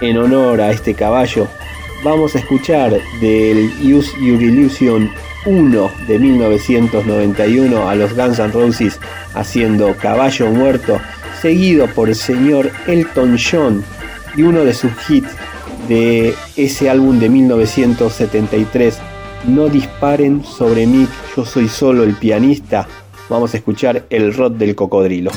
[0.00, 1.46] en honor a este caballo,
[2.02, 5.10] vamos a escuchar del Use Your Illusion
[5.46, 8.98] 1 de 1991 a los Guns N' Roses
[9.34, 11.00] haciendo Caballo Muerto,
[11.40, 13.84] seguido por el señor Elton John
[14.36, 15.30] y uno de sus hits
[15.88, 18.98] de ese álbum de 1973,
[19.46, 22.86] No disparen sobre mí, yo soy solo el pianista.
[23.28, 25.30] Vamos a escuchar el rock del cocodrilo.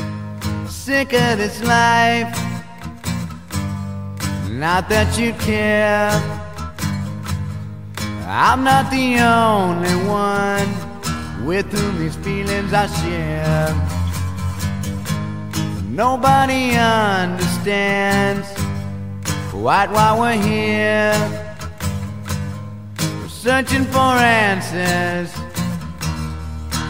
[8.34, 13.75] I'm not the only one with whom these feelings I share.
[15.89, 18.47] Nobody understands
[19.49, 21.13] quite why we're here.
[23.19, 25.34] We're searching for answers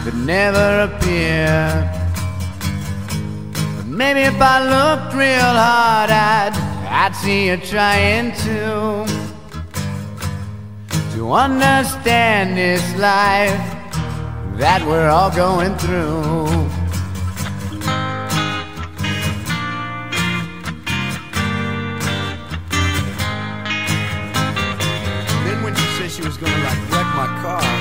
[0.04, 1.90] that never appear.
[3.78, 6.52] But maybe if I looked real hard, I'd,
[6.88, 9.11] I'd see you trying to
[11.12, 13.60] to understand this life
[14.56, 16.46] that we're all going through.
[25.44, 27.71] Then when she said she was gonna like wreck my car.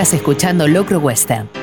[0.00, 1.59] Estás escuchando Locro Western.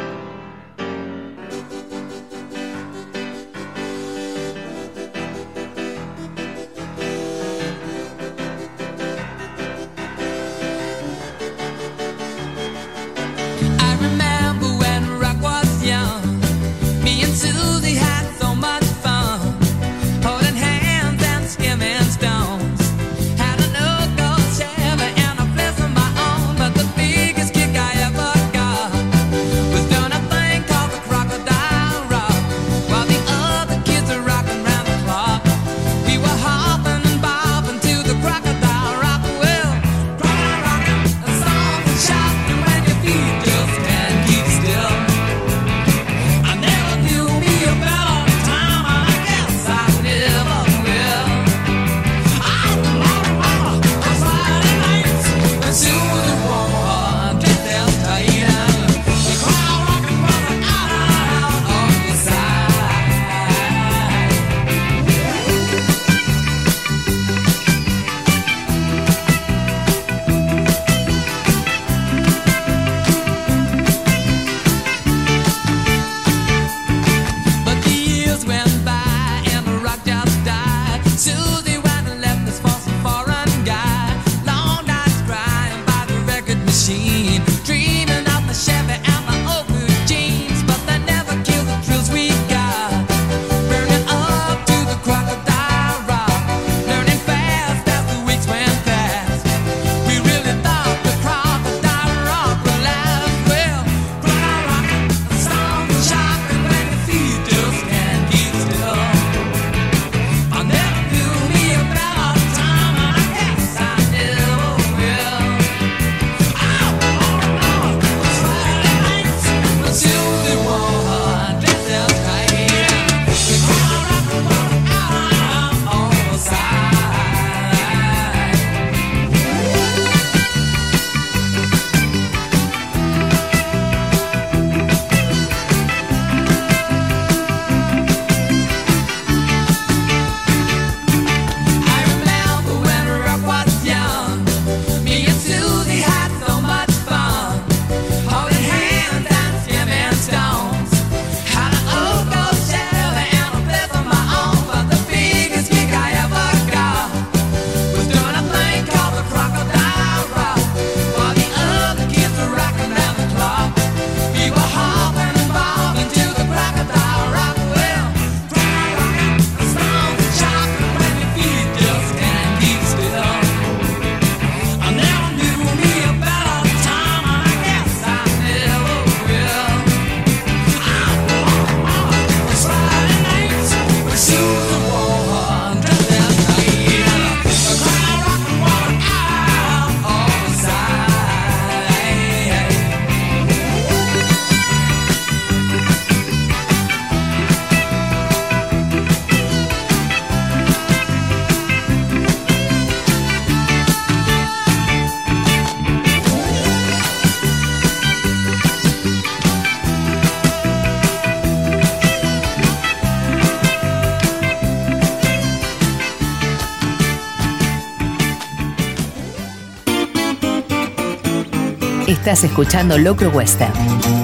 [222.28, 223.71] Estás escuchando Locro Western,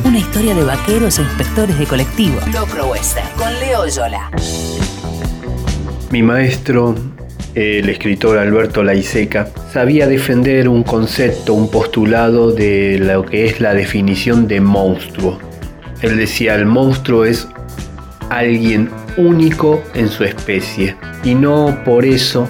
[0.03, 2.37] una historia de vaqueros e inspectores de colectivo.
[2.51, 4.29] Locro Western, con Leo Yola.
[6.11, 6.95] Mi maestro,
[7.55, 13.73] el escritor Alberto Laiseca, sabía defender un concepto, un postulado de lo que es la
[13.73, 15.39] definición de monstruo.
[16.01, 17.47] Él decía, el monstruo es
[18.29, 22.49] alguien único en su especie y no por eso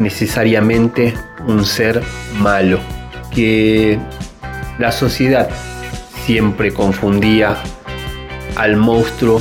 [0.00, 1.14] necesariamente
[1.46, 2.02] un ser
[2.42, 2.78] malo,
[3.34, 3.98] que
[4.82, 5.48] la sociedad
[6.26, 7.56] siempre confundía
[8.56, 9.40] al monstruo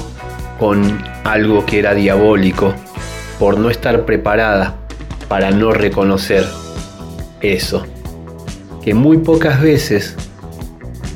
[0.60, 2.76] con algo que era diabólico
[3.40, 4.78] por no estar preparada
[5.28, 6.46] para no reconocer
[7.42, 7.88] eso.
[8.84, 10.16] Que muy pocas veces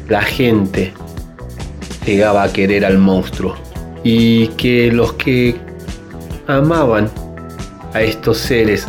[0.09, 0.91] la gente
[2.03, 3.53] llegaba a querer al monstruo
[4.03, 5.55] y que los que
[6.47, 7.11] amaban
[7.93, 8.87] a estos seres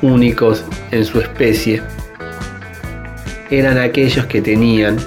[0.00, 1.82] únicos en su especie
[3.50, 4.98] eran aquellos que tenían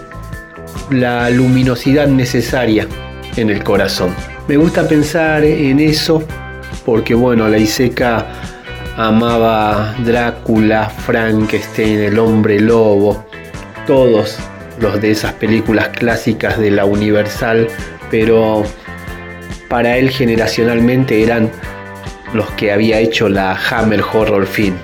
[0.89, 2.87] la luminosidad necesaria
[3.35, 4.13] en el corazón.
[4.47, 6.23] Me gusta pensar en eso
[6.85, 8.25] porque bueno, la Iseca
[8.97, 13.25] amaba Drácula, Frankenstein, el hombre lobo,
[13.87, 14.37] todos
[14.79, 17.67] los de esas películas clásicas de la Universal,
[18.11, 18.63] pero
[19.69, 21.49] para él generacionalmente eran
[22.33, 24.75] los que había hecho la Hammer Horror Film.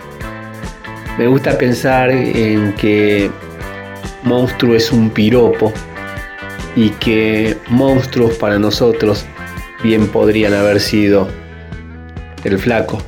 [1.18, 3.30] Me gusta pensar en que
[4.24, 5.72] monstruo es un piropo
[6.76, 9.26] y que monstruos para nosotros
[9.84, 11.28] bien podrían haber sido
[12.43, 12.99] el flaco,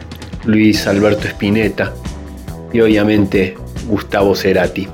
[0.46, 1.94] Luis Alberto Spinetta
[2.74, 3.56] y obviamente
[3.88, 4.88] Gustavo Cerati.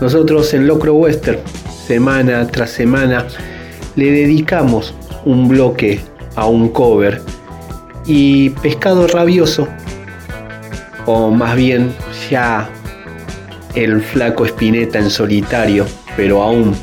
[0.00, 1.38] Nosotros en Locro Western,
[1.86, 3.26] semana tras semana,
[3.96, 4.94] le dedicamos
[5.24, 6.00] un bloque
[6.34, 7.22] a un cover
[8.06, 9.68] y Pescado Rabioso,
[11.06, 11.94] o más bien
[12.30, 12.68] ya
[13.74, 16.74] el flaco Spinetta en solitario, pero aún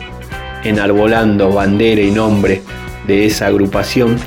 [0.63, 2.61] enarbolando bandera y nombre
[3.07, 4.17] de esa agrupación,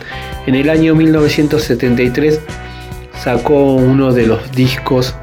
[0.47, 2.41] en el año 1973
[3.23, 5.15] sacó uno de los discos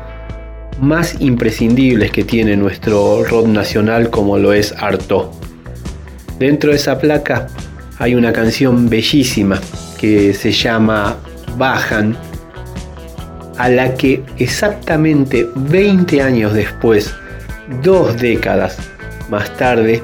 [0.79, 5.31] más imprescindibles que tiene nuestro rock nacional como lo es Arto.
[6.39, 7.47] Dentro de esa placa
[7.97, 9.59] hay una canción bellísima
[9.99, 11.17] que se llama
[11.57, 12.15] Bajan,
[13.57, 17.13] a la que exactamente 20 años después,
[17.81, 18.77] dos décadas
[19.29, 20.01] más tarde,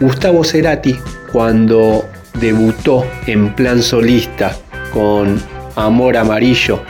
[0.00, 0.98] Gustavo Cerati,
[1.32, 2.08] cuando
[2.40, 4.56] debutó en plan solista
[4.92, 5.40] con
[5.74, 6.82] Amor Amarillo,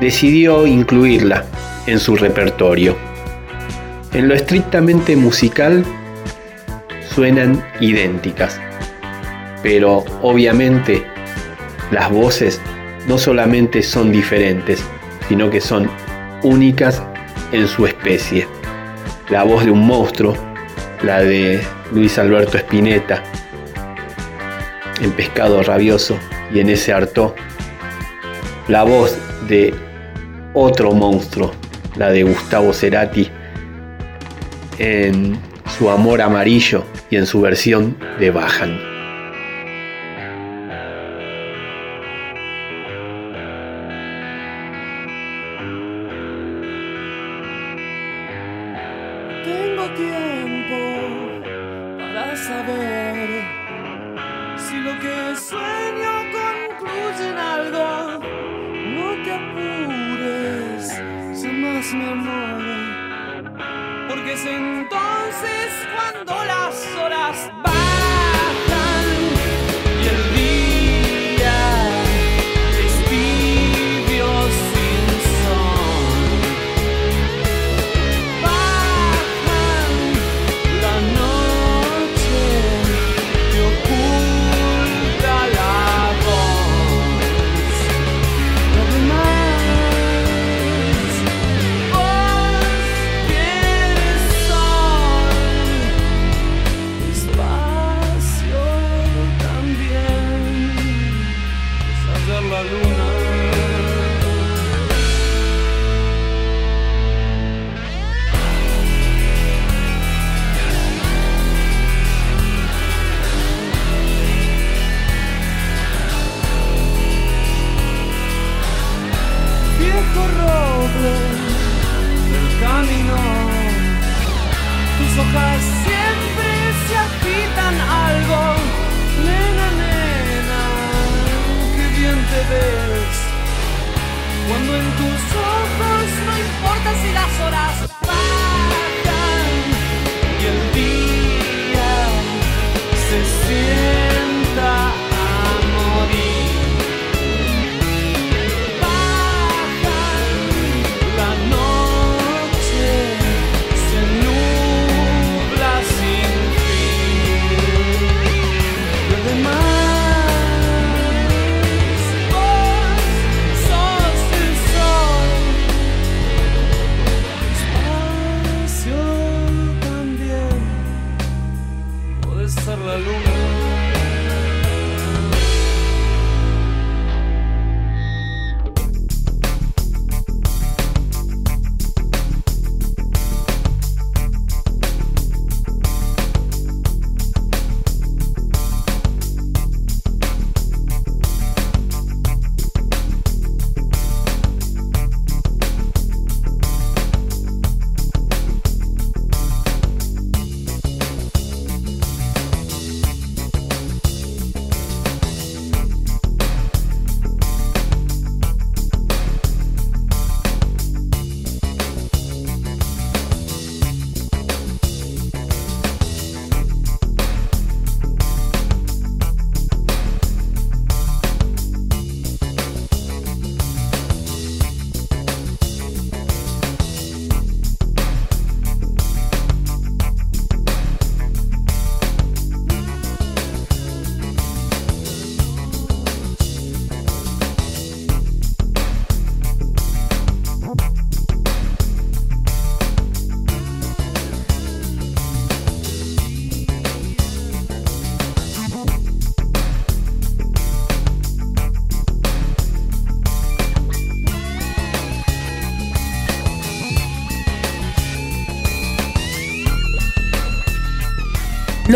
[0.00, 1.44] decidió incluirla
[1.86, 2.96] en su repertorio.
[4.12, 5.84] En lo estrictamente musical
[7.14, 8.58] suenan idénticas,
[9.62, 11.04] pero obviamente
[11.90, 12.60] las voces
[13.06, 14.82] no solamente son diferentes,
[15.28, 15.90] sino que son
[16.42, 17.02] únicas
[17.52, 18.46] en su especie.
[19.30, 20.34] La voz de un monstruo,
[21.02, 21.60] la de
[21.92, 23.22] Luis Alberto Spinetta,
[25.02, 26.18] en Pescado Rabioso
[26.52, 27.34] y en ese harto,
[28.68, 29.74] la voz de
[30.54, 31.52] otro monstruo,
[31.96, 33.28] la de Gustavo Cerati,
[34.78, 35.38] en
[35.76, 38.87] su amor amarillo y en su versión de Bajan.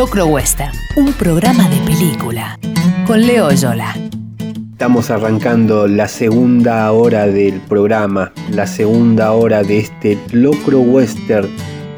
[0.03, 2.59] Locro Western, un programa de película.
[3.07, 3.95] Con Leo Yola.
[4.73, 11.49] Estamos arrancando la segunda hora del programa, la segunda hora de este Locro Western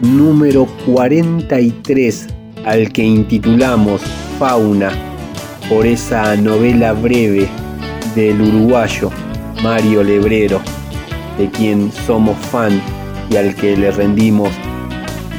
[0.02, 2.26] número 43,
[2.66, 4.02] al que intitulamos
[4.38, 4.90] Fauna,
[5.70, 7.48] por esa novela breve
[8.14, 9.10] del uruguayo
[9.62, 10.60] Mario Lebrero,
[11.38, 12.82] de quien somos fan
[13.30, 14.50] y al que le rendimos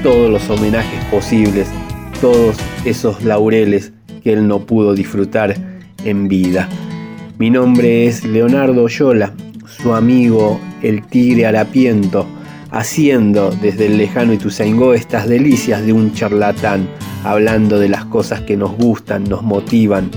[0.02, 1.70] todos los homenajes posibles,
[2.22, 2.56] todos
[2.86, 3.92] esos laureles
[4.24, 5.56] que él no pudo disfrutar
[6.04, 6.70] en vida.
[7.38, 9.34] Mi nombre es Leonardo Yola,
[9.68, 12.26] su amigo el tigre harapiento,
[12.72, 16.88] haciendo desde el lejano Ituzaingó estas delicias de un charlatán,
[17.24, 20.10] hablando de las cosas que nos gustan, nos motivan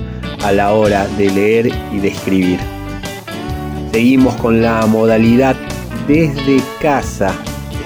[0.44, 2.58] a la hora de leer y de escribir.
[3.92, 5.56] Seguimos con la modalidad
[6.06, 7.32] desde casa,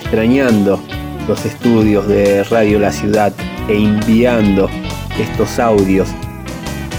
[0.02, 0.80] extrañando
[1.28, 3.32] los estudios de Radio La Ciudad
[3.68, 4.68] e enviando
[5.18, 6.08] estos audios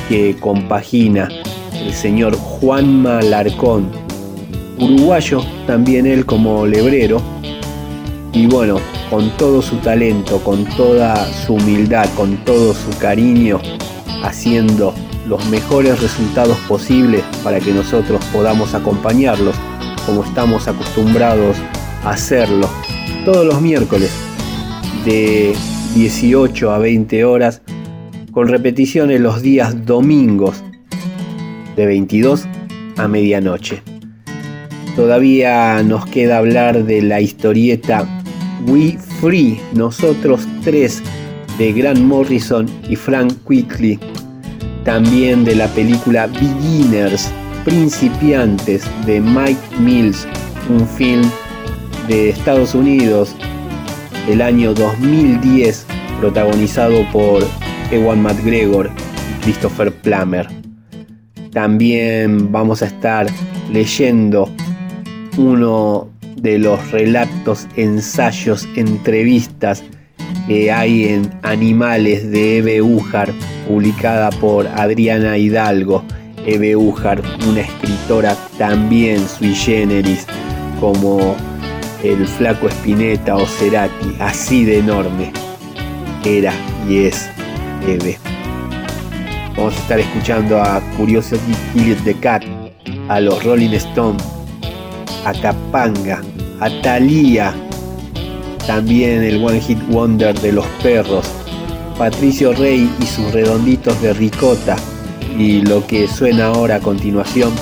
[0.10, 1.30] que compagina
[1.74, 3.90] el señor Juanma Larcón,
[4.78, 7.22] uruguayo también él como lebrero,
[8.32, 13.60] y bueno, con todo su talento, con toda su humildad, con todo su cariño,
[14.24, 14.94] haciendo
[15.28, 19.56] los mejores resultados posibles para que nosotros podamos acompañarlos
[20.06, 21.58] como estamos acostumbrados
[22.04, 22.68] a hacerlo
[23.24, 24.12] todos los miércoles
[25.06, 25.56] de
[25.96, 27.62] 18 a 20 horas
[28.32, 30.64] con repeticiones los días domingos
[31.76, 32.48] de 22
[32.98, 33.84] a medianoche.
[34.96, 38.08] Todavía nos queda hablar de la historieta
[38.68, 41.04] We Free, nosotros tres,
[41.60, 44.00] de Grant Morrison y Frank Quigley.
[44.86, 47.32] También de la película Beginners,
[47.66, 50.28] Principiantes, de Mike Mills,
[50.70, 51.30] un film
[52.08, 53.36] de Estados Unidos
[54.28, 55.86] del año 2010,
[56.20, 57.46] protagonizado por
[57.92, 60.48] Ewan McGregor y Christopher Plummer.
[61.52, 63.28] También vamos a estar
[63.72, 64.50] leyendo
[65.38, 69.84] uno de los relatos, ensayos, entrevistas
[70.48, 73.32] que hay en Animales de Eve Ujar,
[73.68, 76.04] publicada por Adriana Hidalgo.
[76.46, 80.28] Eve Ujar, una escritora también sui generis,
[80.82, 81.38] como
[82.04, 85.32] el flaco Spinetta o Cerati, así de enorme
[86.26, 86.54] era
[86.88, 87.30] y es
[87.88, 88.18] Eve.
[89.56, 92.44] Vamos a estar escuchando a Curiosity Killed the Cat,
[93.10, 94.24] a los Rolling Stones,
[95.26, 96.22] a Capanga,
[96.60, 97.54] a Thalía,
[98.66, 101.26] también el One Hit Wonder de los perros,
[101.98, 104.76] Patricio Rey y sus redonditos de ricota,
[105.38, 107.54] y lo que suena ahora a continuación,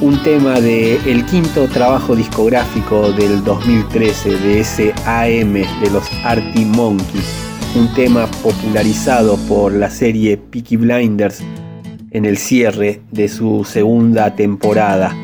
[0.00, 6.64] un tema de el quinto trabajo discográfico del 2013 de ese AM de los Artie
[6.64, 7.26] Monkeys,
[7.74, 11.42] un tema popularizado por la serie Peaky Blinders
[12.12, 15.14] en el cierre de su segunda temporada.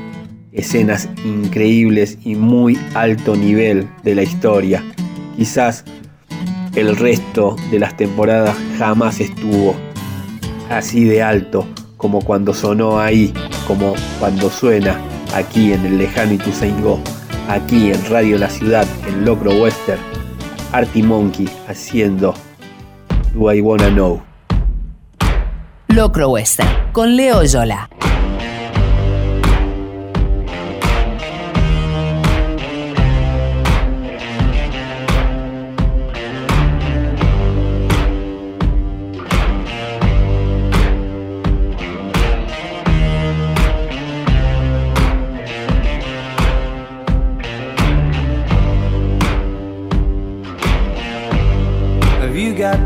[0.52, 4.84] Escenas increíbles y muy alto nivel de la historia.
[5.36, 5.84] Quizás
[6.74, 9.74] el resto de las temporadas jamás estuvo
[10.68, 11.66] así de alto
[11.96, 13.32] como cuando sonó ahí,
[13.66, 15.00] como cuando suena
[15.34, 17.00] aquí en el lejano Ituzaingó,
[17.48, 20.00] aquí en Radio La Ciudad, en Locro Western,
[20.72, 22.34] Artie Monkey haciendo
[23.34, 24.22] Do I Wanna Know.
[25.88, 27.88] Locro Western, con Leo Yola.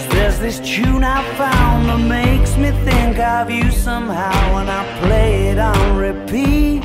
[0.00, 4.82] Cause there's this tune I found that makes me think of you somehow when I
[5.02, 6.82] play it on repeat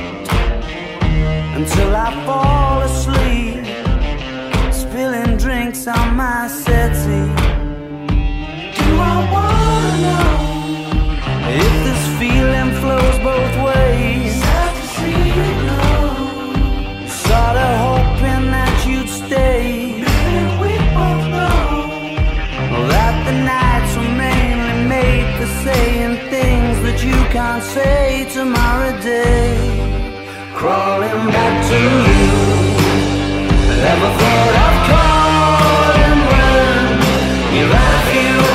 [1.55, 3.63] until I fall asleep,
[4.74, 7.32] spilling drinks on my settee.
[8.80, 10.36] Do I wanna know
[11.63, 14.36] if this feeling flows both ways?
[17.07, 17.95] Sorta hoping
[25.66, 29.57] saying things that you can't say tomorrow day.
[30.53, 31.80] Crawling back to
[32.20, 32.34] you.
[33.86, 36.86] Never thought I'd call and run.
[37.55, 38.55] You're right here.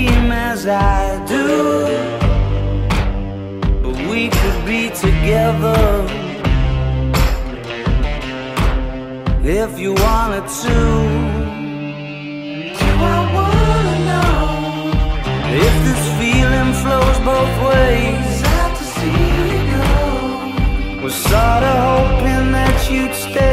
[0.61, 1.47] as I do.
[3.83, 5.81] But we could be together
[9.43, 10.77] if you wanted to.
[12.79, 14.35] Do I wanna know
[15.65, 18.25] if this feeling flows both ways?
[18.41, 21.03] Sad to see you go.
[21.03, 23.50] Was sorta hoping that you'd stay.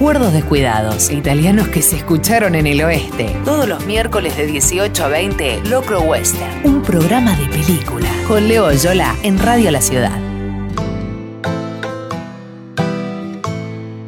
[0.00, 3.36] Recuerdos descuidados, italianos que se escucharon en el oeste.
[3.44, 8.08] Todos los miércoles de 18 a 20, Locro Western, un programa de película.
[8.26, 10.18] Con Leo Yola en Radio La Ciudad.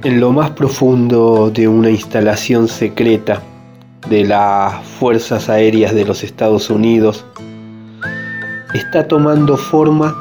[0.02, 3.42] En lo más profundo de una instalación secreta
[4.08, 7.26] de las Fuerzas Aéreas de los Estados Unidos,
[8.72, 10.16] está tomando forma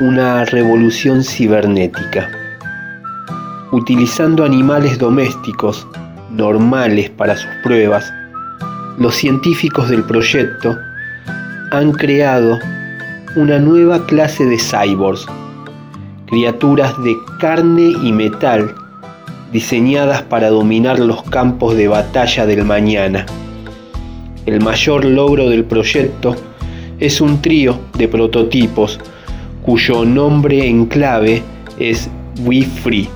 [0.00, 2.39] una revolución cibernética.
[3.72, 5.86] Utilizando animales domésticos
[6.30, 8.12] normales para sus pruebas,
[8.98, 10.76] los científicos del proyecto
[11.70, 12.58] han creado
[13.36, 15.24] una nueva clase de cyborgs,
[16.26, 18.74] criaturas de carne y metal
[19.52, 23.24] diseñadas para dominar los campos de batalla del mañana.
[24.46, 26.34] El mayor logro del proyecto
[26.98, 28.98] es un trío de prototipos
[29.62, 31.44] cuyo nombre en clave
[31.78, 32.10] es
[32.44, 33.08] We Free.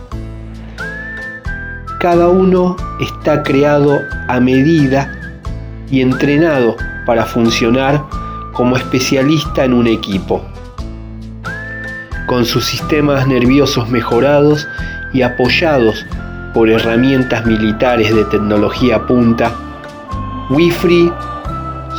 [2.05, 3.99] Cada uno está creado
[4.29, 5.11] a medida
[5.91, 6.77] y entrenado
[7.07, 8.05] para funcionar
[8.53, 10.45] como especialista en un equipo.
[12.27, 14.69] Con sus sistemas nerviosos mejorados
[15.15, 16.05] y apoyados
[16.53, 19.51] por herramientas militares de tecnología punta,
[20.51, 21.11] WeFree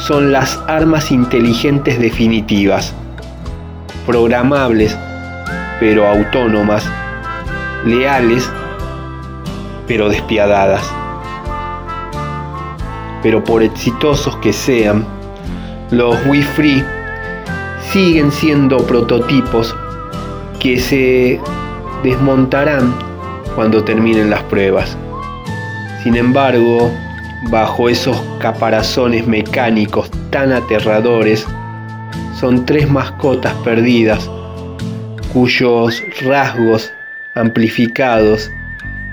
[0.06, 2.94] son las armas inteligentes definitivas,
[4.06, 4.96] programables
[5.80, 6.88] pero autónomas,
[7.86, 8.48] leales
[9.88, 10.84] pero despiadadas.
[13.22, 15.06] Pero por exitosos que sean,
[15.92, 16.84] los WeFree
[17.92, 19.76] siguen siendo prototipos
[20.60, 21.40] que se
[22.04, 22.94] desmontarán
[23.56, 24.98] cuando terminen las pruebas.
[26.04, 26.92] Sin embargo,
[27.50, 31.48] bajo esos caparazones mecánicos tan aterradores,
[32.40, 34.30] son tres mascotas perdidas
[35.34, 36.92] cuyos rasgos
[37.34, 38.52] amplificados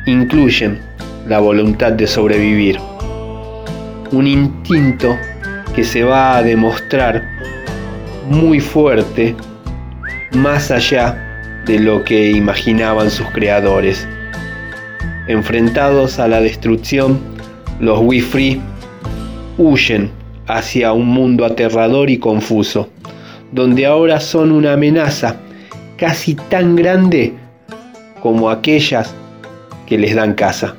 [0.06, 0.80] incluyen
[1.26, 2.78] la voluntad de sobrevivir.
[4.10, 5.16] Un instinto
[5.74, 7.22] que se va a demostrar
[8.28, 9.34] muy fuerte
[10.32, 14.06] más allá de lo que imaginaban sus creadores.
[15.28, 17.20] Enfrentados a la destrucción,
[17.78, 18.60] los Free
[19.56, 20.10] huyen
[20.46, 22.88] hacia un mundo aterrador y confuso,
[23.52, 25.36] donde ahora son una amenaza
[25.96, 27.34] casi tan grande
[28.20, 29.14] como aquellas
[29.92, 30.74] que les dan casa.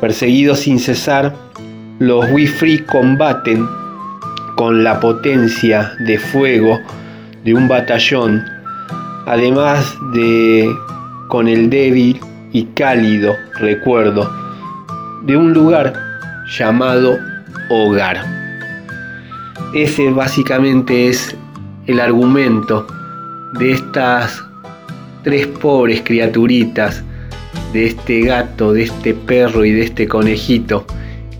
[0.00, 1.34] Perseguidos sin cesar,
[1.98, 3.66] los We Free combaten
[4.56, 6.80] con la potencia de fuego
[7.44, 8.42] de un batallón,
[9.26, 10.74] además de
[11.28, 12.18] con el débil
[12.50, 14.26] y cálido recuerdo
[15.26, 15.92] de un lugar
[16.58, 17.18] llamado
[17.68, 18.24] hogar.
[19.74, 21.36] Ese básicamente es
[21.86, 22.86] el argumento
[23.58, 24.42] de estas
[25.24, 27.04] tres pobres criaturitas,
[27.76, 30.86] de este gato, de este perro y de este conejito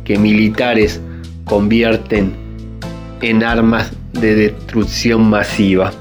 [0.05, 1.01] que militares
[1.47, 2.35] convierten
[3.23, 5.95] en armas de destrucción masiva.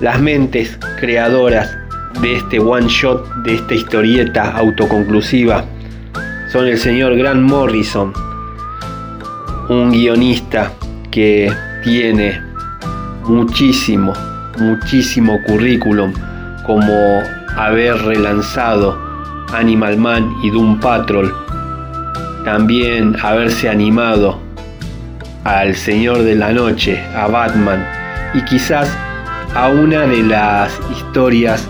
[0.00, 1.76] Las mentes creadoras
[2.20, 5.64] de este one shot, de esta historieta autoconclusiva,
[6.52, 8.12] son el señor Grant Morrison,
[9.68, 10.70] un guionista
[11.10, 12.40] que tiene
[13.24, 14.12] muchísimo,
[14.60, 16.12] muchísimo currículum,
[16.64, 18.98] como haber relanzado
[19.52, 21.34] Animal Man y Doom Patrol,
[22.44, 24.38] también haberse animado
[25.44, 27.86] al Señor de la Noche, a Batman,
[28.34, 28.96] y quizás
[29.54, 31.68] a una de las historias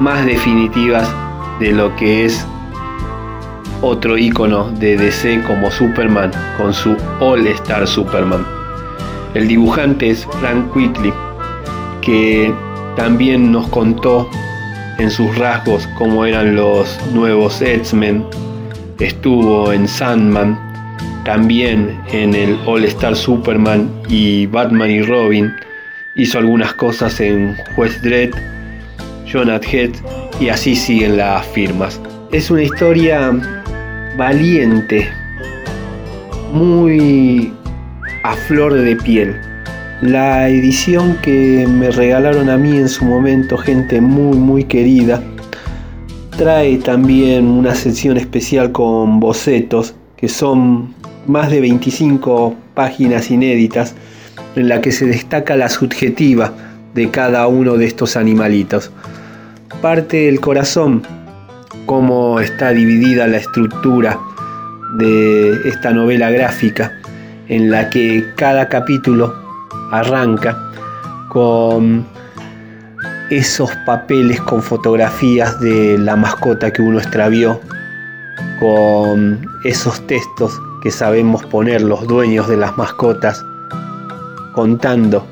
[0.00, 1.08] más definitivas
[1.58, 2.46] de lo que es
[3.80, 8.44] otro icono de DC como Superman con su All Star Superman.
[9.34, 11.12] El dibujante es Frank Quigley,
[12.00, 12.52] que
[12.96, 14.28] también nos contó
[14.98, 18.24] en sus rasgos cómo eran los nuevos X-Men.
[18.98, 20.58] Estuvo en Sandman,
[21.24, 25.54] también en el All Star Superman y Batman y Robin.
[26.14, 28.34] Hizo algunas cosas en Juez Dredd,
[29.26, 29.90] Jonathan Head
[30.40, 32.00] y así siguen las firmas.
[32.32, 33.32] Es una historia
[34.16, 35.06] valiente,
[36.52, 37.52] muy
[38.22, 39.36] a flor de piel.
[40.02, 45.22] La edición que me regalaron a mí en su momento, gente muy muy querida,
[46.36, 50.94] trae también una sección especial con bocetos, que son
[51.26, 53.94] más de 25 páginas inéditas,
[54.54, 56.52] en la que se destaca la subjetiva
[56.94, 58.90] de cada uno de estos animalitos.
[59.80, 61.02] Parte del corazón
[61.86, 64.18] cómo está dividida la estructura
[64.98, 66.92] de esta novela gráfica
[67.48, 69.45] en la que cada capítulo
[69.92, 70.56] arranca
[71.28, 72.06] con
[73.30, 77.60] esos papeles con fotografías de la mascota que uno extravió,
[78.60, 83.44] con esos textos que sabemos poner los dueños de las mascotas,
[84.54, 85.26] contando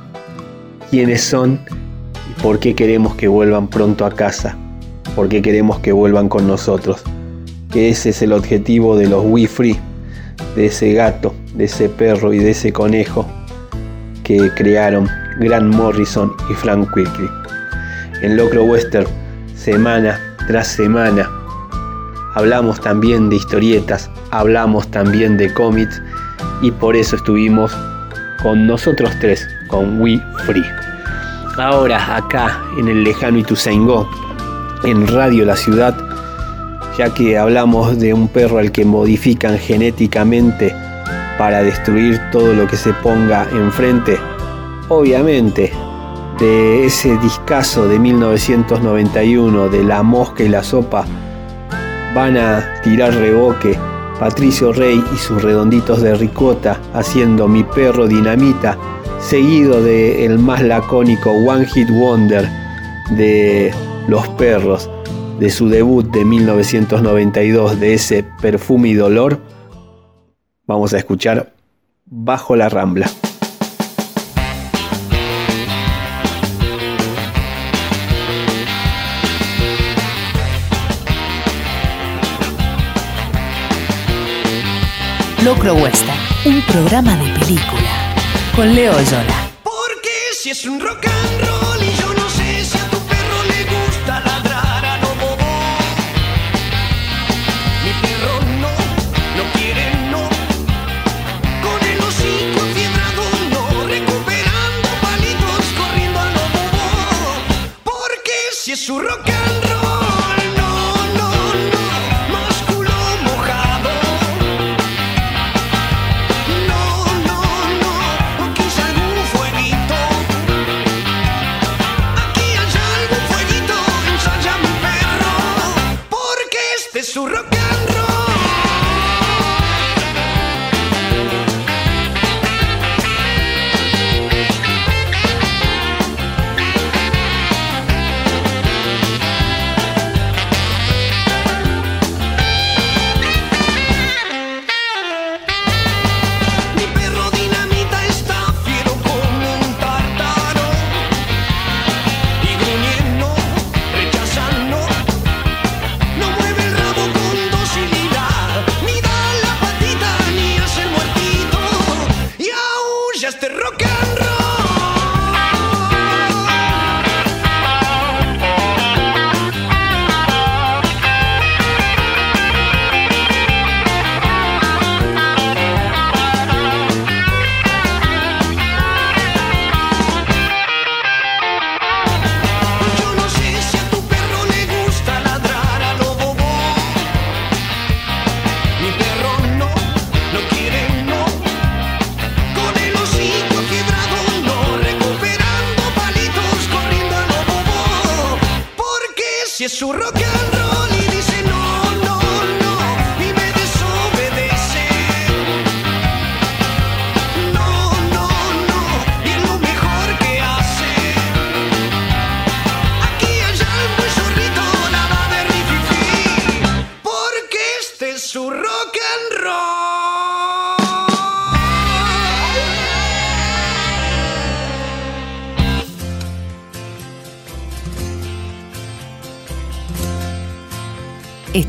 [0.90, 1.60] quiénes son
[2.30, 4.56] y por qué queremos que vuelvan pronto a casa
[5.14, 7.02] porque queremos que vuelvan con nosotros.
[7.70, 9.78] Que ese es el objetivo de los We Free,
[10.56, 13.26] de ese gato, de ese perro y de ese conejo
[14.24, 15.08] que crearon
[15.38, 17.30] Grant Morrison y Frank Quigley.
[18.22, 19.06] En Locro Western,
[19.54, 21.28] semana tras semana,
[22.34, 26.02] hablamos también de historietas, hablamos también de cómics
[26.62, 27.76] y por eso estuvimos
[28.42, 30.64] con nosotros tres, con We Free.
[31.56, 34.08] Ahora acá en el lejano Ituzaingó,
[34.84, 35.96] en Radio La Ciudad,
[36.98, 40.74] ya que hablamos de un perro al que modifican genéticamente
[41.38, 44.18] para destruir todo lo que se ponga enfrente.
[44.88, 45.72] Obviamente,
[46.38, 51.04] de ese discazo de 1991 de La Mosca y la Sopa,
[52.14, 53.78] van a tirar reboque
[54.18, 58.78] Patricio Rey y sus redonditos de ricota haciendo Mi perro dinamita,
[59.20, 62.48] seguido de el más lacónico One Hit Wonder
[63.16, 63.72] de
[64.06, 64.88] los Perros,
[65.38, 69.40] de su debut de 1992, de ese perfume y dolor,
[70.66, 71.52] vamos a escuchar
[72.06, 73.10] Bajo la Rambla.
[85.42, 88.14] Locro Western, un programa de película
[88.56, 89.50] con Leo Yola.
[89.62, 91.63] Porque si es un rock and roll
[108.86, 109.33] Porque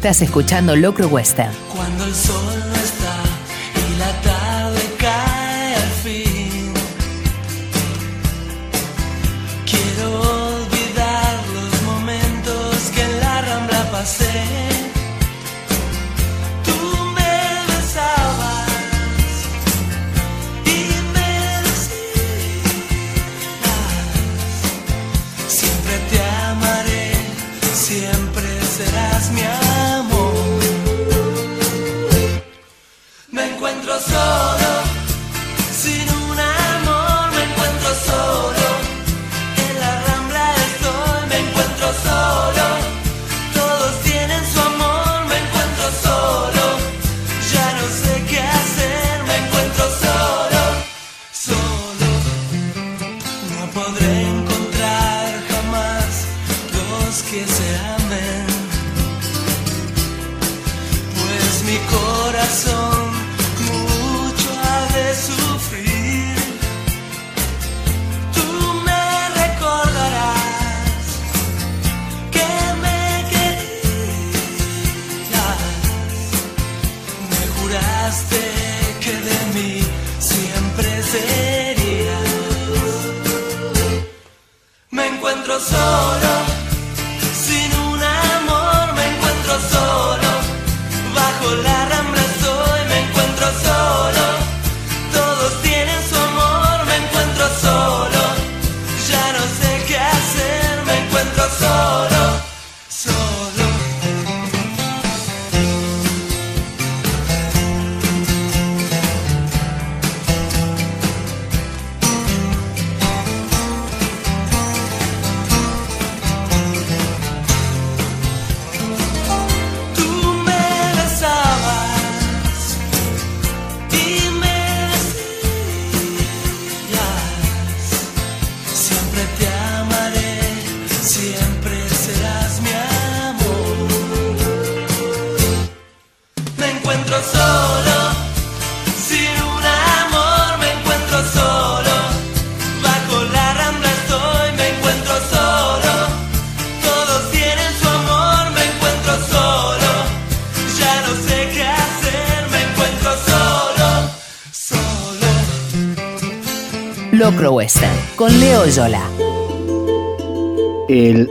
[0.06, 1.52] Estás escuchando Locro Western.
[1.76, 2.44] Cuando el sol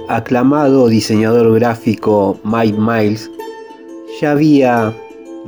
[0.08, 3.30] aclamado diseñador gráfico Mike Miles
[4.20, 4.94] ya había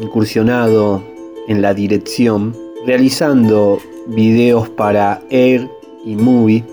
[0.01, 1.03] incursionado
[1.49, 2.55] en la dirección
[2.87, 5.69] realizando videos para Air
[6.05, 6.65] y Movie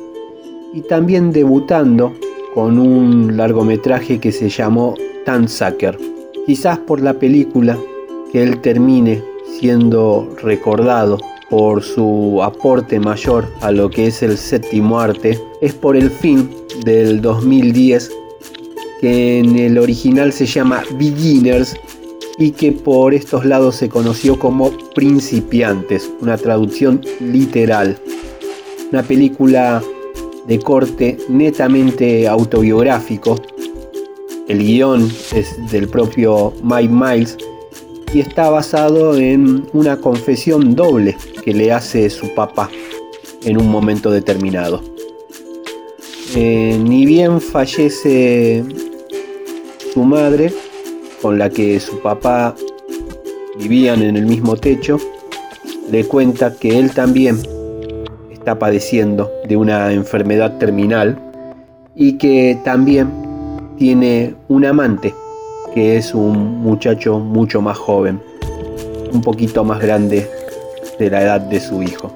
[0.74, 2.14] y también debutando
[2.54, 4.96] con un largometraje que se llamó
[5.26, 5.98] Tansucker.
[6.46, 7.78] Quizás por la película
[8.32, 9.24] que él termine
[9.60, 11.18] siendo recordado
[11.50, 16.50] por su aporte mayor a lo que es el séptimo arte es por el film
[16.84, 18.12] del 2010
[19.04, 21.76] que en el original se llama Beginners
[22.38, 27.98] y que por estos lados se conoció como Principiantes, una traducción literal.
[28.92, 29.84] Una película
[30.48, 33.36] de corte netamente autobiográfico.
[34.48, 37.38] El guion es del propio Mike Miles
[38.14, 42.70] y está basado en una confesión doble que le hace su papá
[43.44, 44.93] en un momento determinado.
[46.36, 48.64] Eh, ni bien fallece
[49.94, 50.52] su madre,
[51.22, 52.56] con la que su papá
[53.60, 54.98] vivían en el mismo techo,
[55.92, 57.38] le cuenta que él también
[58.32, 61.20] está padeciendo de una enfermedad terminal
[61.96, 63.12] y que también
[63.78, 65.14] tiene un amante
[65.76, 68.20] que es un muchacho mucho más joven,
[69.12, 70.28] un poquito más grande
[70.98, 72.12] de la edad de su hijo.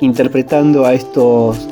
[0.00, 1.68] Interpretando a estos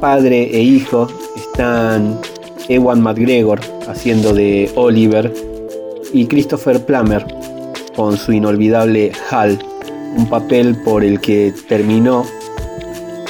[0.00, 2.20] padre e hijo están
[2.68, 5.32] Ewan McGregor haciendo de Oliver
[6.12, 7.26] y Christopher Plummer
[7.96, 9.58] con su inolvidable Hal,
[10.16, 12.24] un papel por el que terminó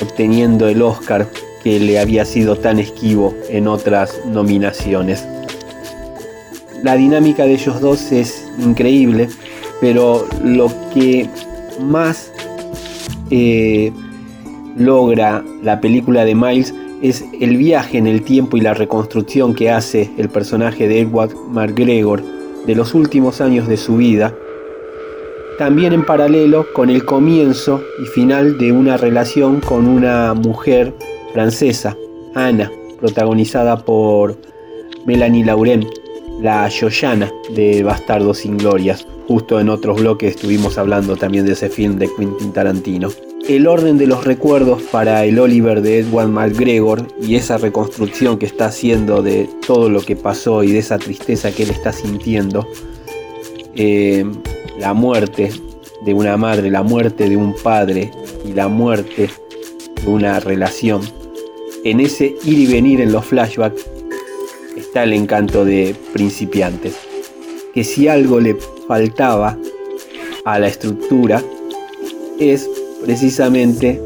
[0.01, 1.27] obteniendo el Oscar
[1.63, 5.27] que le había sido tan esquivo en otras nominaciones.
[6.83, 9.29] la dinámica de ellos dos es increíble,
[9.81, 11.29] pero lo que
[11.81, 12.31] más
[13.31, 13.93] eh,
[14.79, 19.71] logra la película de Miles es el viaje en el tiempo y la reconstrucción que
[19.71, 22.23] hace el personaje de Edward McGregor
[22.67, 24.35] de los últimos años de su vida,
[25.59, 30.93] también en paralelo con el comienzo y final de una relación con una mujer
[31.33, 31.97] francesa,
[32.35, 34.37] Ana, protagonizada por
[35.07, 35.87] Melanie Laurent,
[36.41, 39.07] la Yoyana de Bastardo sin Glorias.
[39.27, 43.09] Justo en otros bloques estuvimos hablando también de ese film de Quentin Tarantino.
[43.49, 48.45] El orden de los recuerdos para el Oliver de Edward McGregor y esa reconstrucción que
[48.45, 52.69] está haciendo de todo lo que pasó y de esa tristeza que él está sintiendo,
[53.75, 54.27] eh,
[54.79, 55.51] la muerte
[56.05, 58.11] de una madre, la muerte de un padre
[58.45, 59.31] y la muerte
[60.03, 61.01] de una relación.
[61.85, 63.87] En ese ir y venir en los flashbacks
[64.77, 66.97] está el encanto de principiantes.
[67.73, 69.57] Que si algo le faltaba
[70.45, 71.43] a la estructura
[72.39, 72.69] es
[73.09, 73.99] precisamente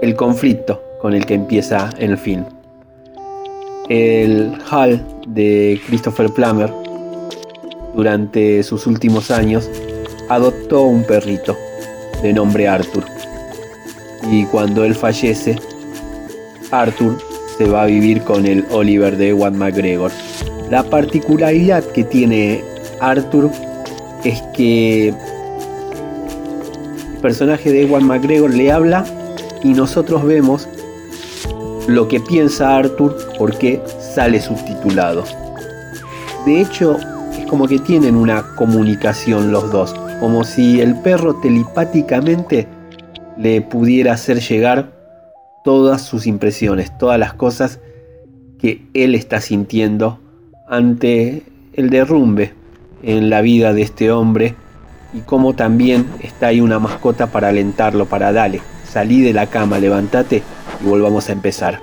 [0.00, 2.44] el conflicto con el que empieza el film.
[3.88, 6.72] El Hall de Christopher Plummer
[7.92, 9.68] durante sus últimos años
[10.28, 11.56] adoptó un perrito
[12.22, 13.04] de nombre Arthur.
[14.30, 15.56] Y cuando él fallece,
[16.70, 17.18] Arthur
[17.58, 20.12] se va a vivir con el Oliver de Ewan McGregor.
[20.70, 22.62] La particularidad que tiene
[23.00, 23.50] Arthur
[24.22, 25.12] es que
[27.26, 29.04] personaje de Ewan McGregor le habla
[29.64, 30.68] y nosotros vemos
[31.88, 35.24] lo que piensa Arthur porque sale subtitulado.
[36.46, 36.96] De hecho,
[37.36, 42.68] es como que tienen una comunicación los dos, como si el perro telepáticamente
[43.36, 44.92] le pudiera hacer llegar
[45.64, 47.80] todas sus impresiones, todas las cosas
[48.60, 50.20] que él está sintiendo
[50.68, 51.42] ante
[51.72, 52.54] el derrumbe
[53.02, 54.54] en la vida de este hombre
[55.12, 59.78] y cómo también está ahí una mascota para alentarlo, para darle, salí de la cama,
[59.78, 60.42] levántate
[60.82, 61.80] y volvamos a empezar.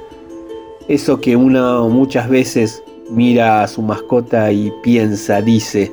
[0.87, 5.91] Eso que uno muchas veces mira a su mascota y piensa, dice,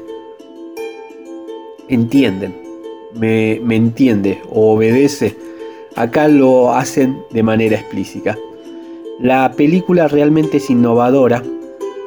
[1.88, 2.56] entienden,
[3.14, 5.36] me, me entiende o obedece
[5.96, 8.38] Acá lo hacen de manera explícita.
[9.18, 11.42] La película realmente es innovadora.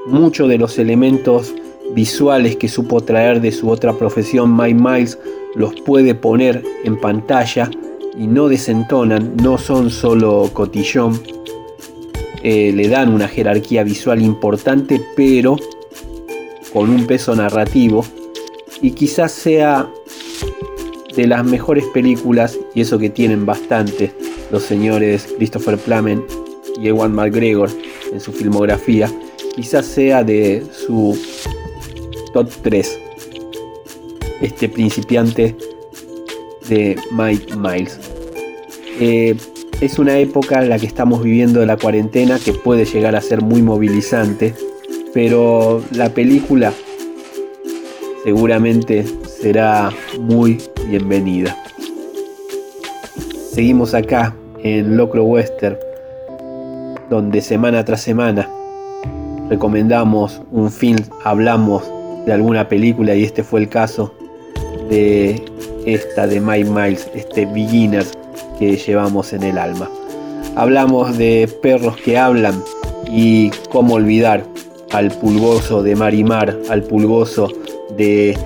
[0.07, 1.53] Muchos de los elementos
[1.91, 5.19] visuales que supo traer de su otra profesión, Mike Miles,
[5.55, 7.69] los puede poner en pantalla
[8.18, 11.22] y no desentonan, no son solo cotillón.
[12.43, 15.57] Eh, le dan una jerarquía visual importante, pero
[16.73, 18.05] con un peso narrativo.
[18.81, 19.89] Y quizás sea
[21.15, 24.11] de las mejores películas, y eso que tienen bastante
[24.51, 26.19] los señores Christopher Plummer
[26.81, 27.69] y Ewan McGregor
[28.11, 29.10] en su filmografía,
[29.55, 31.18] quizás sea de su
[32.34, 32.99] top 3.
[34.41, 35.55] Este principiante
[36.68, 37.99] de Mike Miles.
[38.99, 39.35] Eh,
[39.80, 43.22] es una época en la que estamos viviendo de la cuarentena que puede llegar a
[43.22, 44.53] ser muy movilizante,
[45.14, 46.73] pero la película
[48.23, 51.57] seguramente será muy bienvenida.
[53.51, 55.77] Seguimos acá en Locro Western,
[57.10, 58.49] donde semana tras semana
[59.49, 61.84] recomendamos un film, hablamos
[62.25, 64.13] de alguna película y este fue el caso
[64.89, 65.43] de
[65.85, 68.11] esta de Mike Miles, este Beginners
[68.59, 69.89] que llevamos en el alma.
[70.55, 72.63] Hablamos de perros que hablan
[73.09, 74.45] y cómo olvidar
[74.91, 77.51] al pulgoso de Marimar, al pulgoso
[77.97, 78.37] de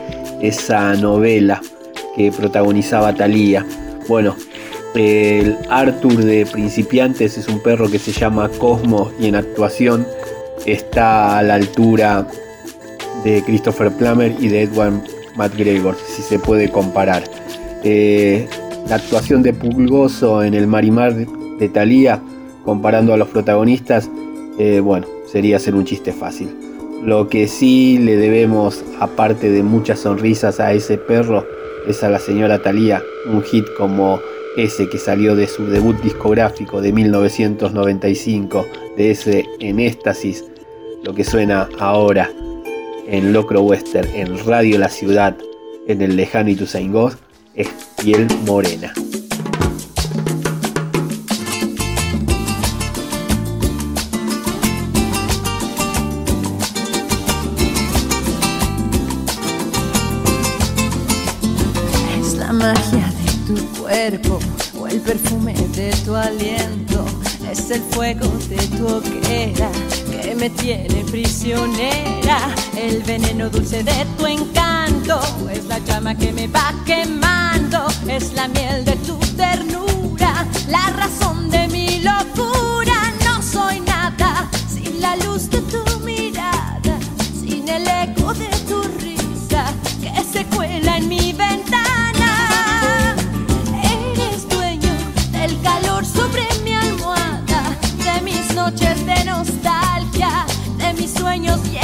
[0.42, 1.62] esa novela
[2.16, 3.66] que protagonizaba Thalía.
[4.08, 4.36] Bueno,
[4.96, 10.08] el Arthur de Principiantes es un perro que se llama Cosmo y en actuación
[10.66, 12.28] está a la altura
[13.28, 15.04] de Christopher Plummer y de Edward
[15.36, 17.24] McGregor, si se puede comparar.
[17.84, 18.48] Eh,
[18.88, 22.22] la actuación de Pulgoso en el Marimar de Thalía,
[22.64, 24.10] comparando a los protagonistas,
[24.60, 26.50] eh, bueno, sería ser un chiste fácil.
[27.04, 31.46] Lo que sí le debemos, aparte de muchas sonrisas a ese perro,
[31.86, 34.22] es a la señora Thalía, un hit como
[34.56, 40.46] ese que salió de su debut discográfico de 1995, de ese En Éxtasis,
[41.04, 42.32] lo que suena ahora
[43.08, 45.36] en Locro Western, en Radio La Ciudad,
[45.88, 47.12] en el lejano Ituzaingó,
[47.56, 47.70] es
[48.02, 48.94] Piel Morena.
[64.80, 67.06] o el perfume de tu aliento,
[67.52, 69.70] es el fuego de tu hoguera
[70.38, 72.54] me tiene prisionera.
[72.76, 75.20] El veneno dulce de tu encanto
[75.52, 81.50] es la llama que me va quemando, es la miel de tu ternura, la razón
[81.50, 83.14] de mi locura.
[83.26, 87.00] No soy nada sin la luz de tu mirada,
[87.42, 88.17] sin el eco
[101.38, 101.77] sueños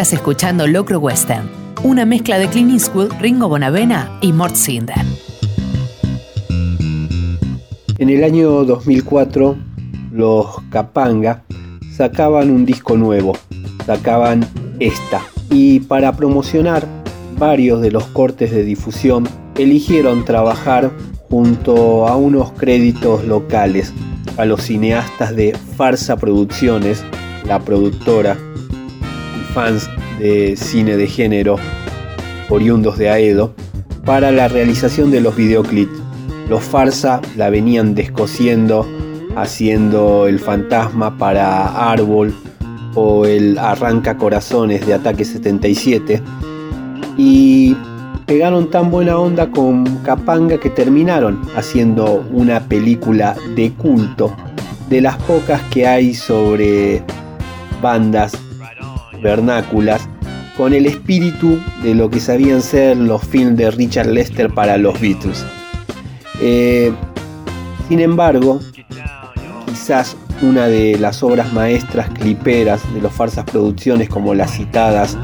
[0.00, 1.46] Estás escuchando Locro Western,
[1.82, 4.96] una mezcla de Clint Eastwood, Ringo Bonavena y Mort Sinder.
[7.98, 9.58] En el año 2004,
[10.10, 11.44] los Capanga
[11.94, 13.36] sacaban un disco nuevo,
[13.84, 14.46] sacaban
[14.78, 15.20] esta.
[15.50, 16.86] Y para promocionar
[17.38, 20.90] varios de los cortes de difusión, eligieron trabajar
[21.28, 23.92] junto a unos créditos locales
[24.38, 27.04] a los cineastas de Farsa Producciones,
[27.46, 28.38] la productora
[29.50, 31.56] fans de cine de género
[32.48, 33.54] oriundos de Aedo
[34.04, 35.98] para la realización de los videoclips.
[36.48, 38.86] Los farsa la venían descosiendo,
[39.36, 42.34] haciendo el fantasma para Árbol
[42.94, 46.20] o el Arranca Corazones de Ataque 77
[47.16, 47.76] y
[48.26, 54.34] pegaron tan buena onda con Capanga que terminaron haciendo una película de culto,
[54.88, 57.02] de las pocas que hay sobre
[57.80, 58.32] bandas
[59.22, 60.08] vernáculas
[60.56, 65.00] con el espíritu de lo que sabían ser los films de Richard Lester para los
[65.00, 65.44] Beatles.
[66.40, 66.92] Eh,
[67.88, 68.60] sin embargo,
[69.66, 75.16] quizás una de las obras maestras cliperas de los farsas producciones como las citadas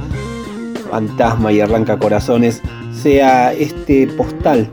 [0.90, 2.62] Fantasma y Arranca Corazones
[2.92, 4.70] sea este postal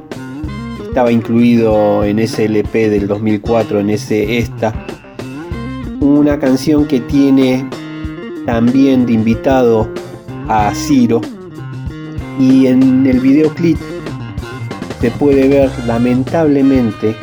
[0.93, 4.75] estaba incluido en ese LP del 2004, en ese Esta,
[6.01, 7.67] una canción que tiene
[8.45, 9.89] también de invitado
[10.49, 11.21] a Ciro
[12.39, 13.77] y en el videoclip
[14.99, 17.15] se puede ver lamentablemente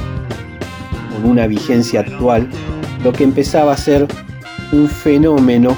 [1.10, 2.48] con una vigencia actual
[3.02, 4.06] lo que empezaba a ser
[4.72, 5.76] un fenómeno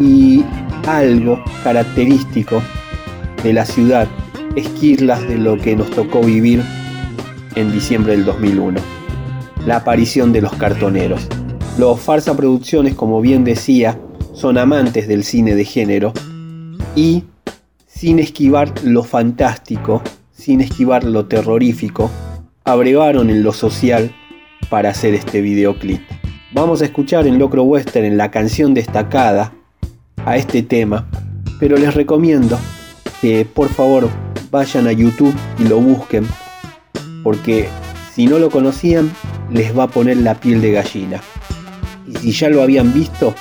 [0.00, 0.44] y
[0.86, 2.62] algo característico
[3.42, 4.08] de la ciudad,
[4.56, 6.62] esquirlas de lo que nos tocó vivir
[7.54, 8.80] en diciembre del 2001,
[9.66, 11.28] la aparición de los cartoneros.
[11.78, 13.98] Los Farsa Producciones, como bien decía,
[14.34, 16.12] son amantes del cine de género
[16.94, 17.24] y
[17.86, 22.10] sin esquivar lo fantástico, sin esquivar lo terrorífico,
[22.64, 24.14] abrevaron en lo social
[24.68, 26.02] para hacer este videoclip.
[26.52, 29.54] Vamos a escuchar en Locro Western en la canción destacada
[30.26, 31.08] a este tema,
[31.58, 32.58] pero les recomiendo
[33.22, 34.10] que por favor
[34.50, 36.26] vayan a YouTube y lo busquen,
[37.24, 37.66] porque
[38.12, 39.10] si no lo conocían
[39.50, 41.20] les va a poner la piel de gallina.
[42.06, 43.34] Y si ya lo habían visto,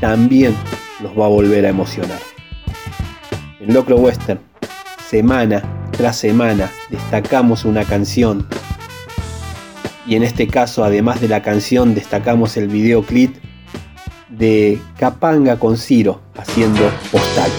[0.00, 0.54] también
[1.02, 2.20] los va a volver a emocionar.
[3.60, 4.40] En Locro Western,
[5.08, 5.62] semana
[5.98, 8.46] tras semana, destacamos una canción.
[10.06, 13.34] Y en este caso, además de la canción, destacamos el videoclip
[14.28, 17.50] de Capanga con Ciro haciendo postal.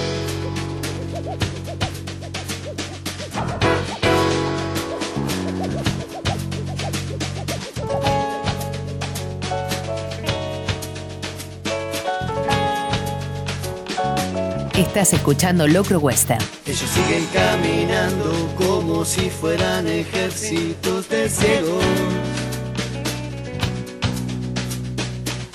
[15.00, 16.44] Estás escuchando Locro Western.
[16.66, 21.86] Ellos siguen caminando como si fueran ejércitos de ciegos.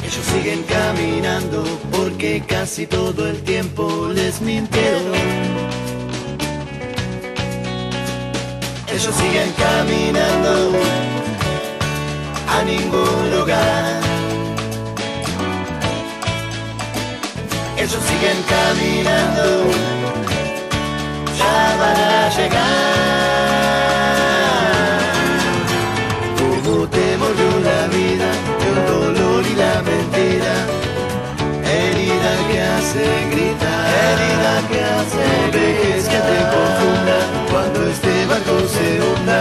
[0.02, 1.62] Ellos siguen caminando
[1.92, 5.12] porque casi todo el tiempo les mintieron.
[8.88, 10.72] Ellos siguen caminando
[12.48, 14.03] a ningún lugar.
[17.76, 19.46] Ellos siguen caminando,
[21.36, 22.94] ya van a llegar.
[26.38, 28.28] Como te mordió la vida,
[28.68, 30.54] el dolor y la mentira.
[31.64, 35.26] Herida que hace gritar, herida que hace
[35.58, 37.18] dejes que te confunda
[37.50, 39.40] cuando este barco se hunda.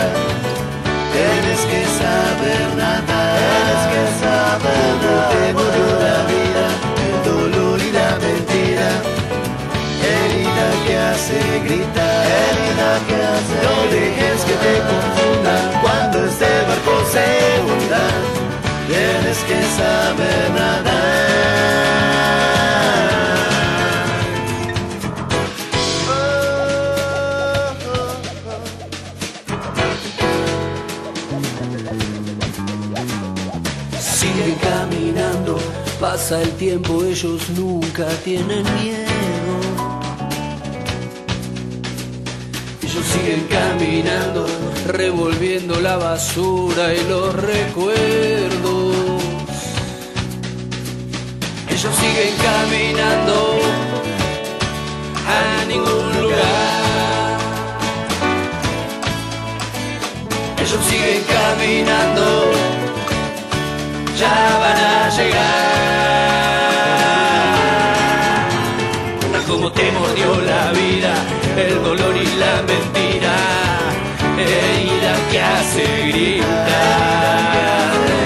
[1.13, 5.29] Tienes que saber nada, tienes que saber nada.
[5.29, 5.53] te
[6.03, 6.32] la
[11.23, 17.25] hace gritar, herida que hace No dejes que te confunda cuando este barco se
[17.63, 18.03] hunda.
[18.87, 20.95] Tienes que saber nada.
[33.99, 35.57] Siguen caminando,
[35.99, 40.02] pasa el tiempo, ellos nunca tienen miedo.
[43.13, 44.47] Siguen caminando,
[44.87, 49.21] revolviendo la basura y los recuerdos.
[51.69, 53.59] Ellos siguen caminando
[55.27, 57.37] a ningún lugar.
[60.57, 62.23] Ellos siguen caminando
[64.17, 65.92] ya van a llegar.
[75.63, 76.43] Hace gritar.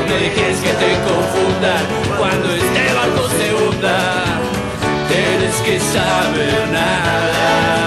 [0.07, 1.85] No dejes que te confundan
[2.17, 3.99] cuando este barco se hunda.
[5.07, 7.86] Tienes que saber nada.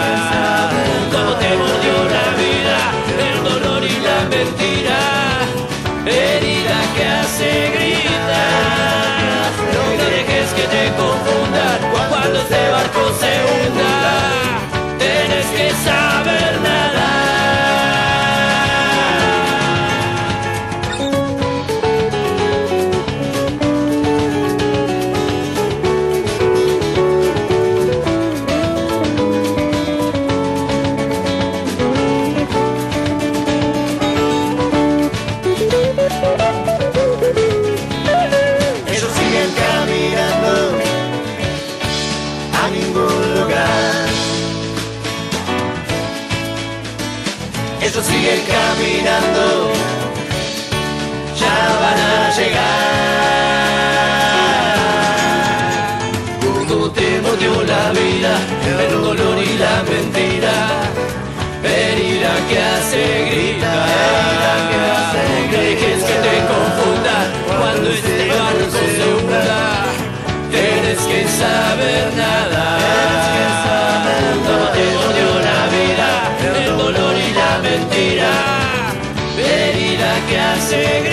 [80.71, 81.10] Que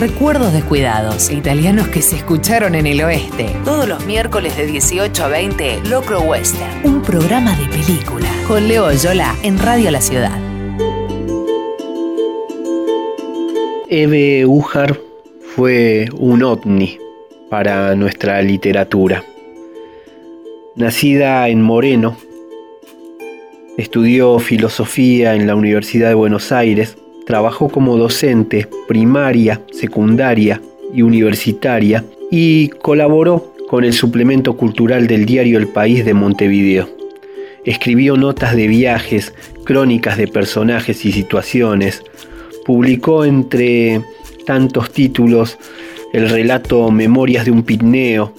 [0.00, 3.54] recuerdos descuidados, italianos que se escucharon en el oeste.
[3.66, 8.26] Todos los miércoles de 18 a 20, Locro Western, un programa de película.
[8.48, 10.38] Con Leo Yola en Radio La Ciudad.
[13.90, 14.98] Eve Ujar
[15.54, 16.96] fue un ovni
[17.50, 19.22] para nuestra literatura.
[20.76, 22.16] Nacida en Moreno,
[23.76, 26.96] estudió filosofía en la Universidad de Buenos Aires,
[27.30, 30.60] trabajó como docente primaria, secundaria
[30.92, 36.88] y universitaria y colaboró con el suplemento cultural del diario El País de Montevideo.
[37.64, 39.32] Escribió notas de viajes,
[39.64, 42.02] crónicas de personajes y situaciones,
[42.66, 44.02] publicó entre
[44.44, 45.56] tantos títulos
[46.12, 48.32] el relato Memorias de un Pitneo,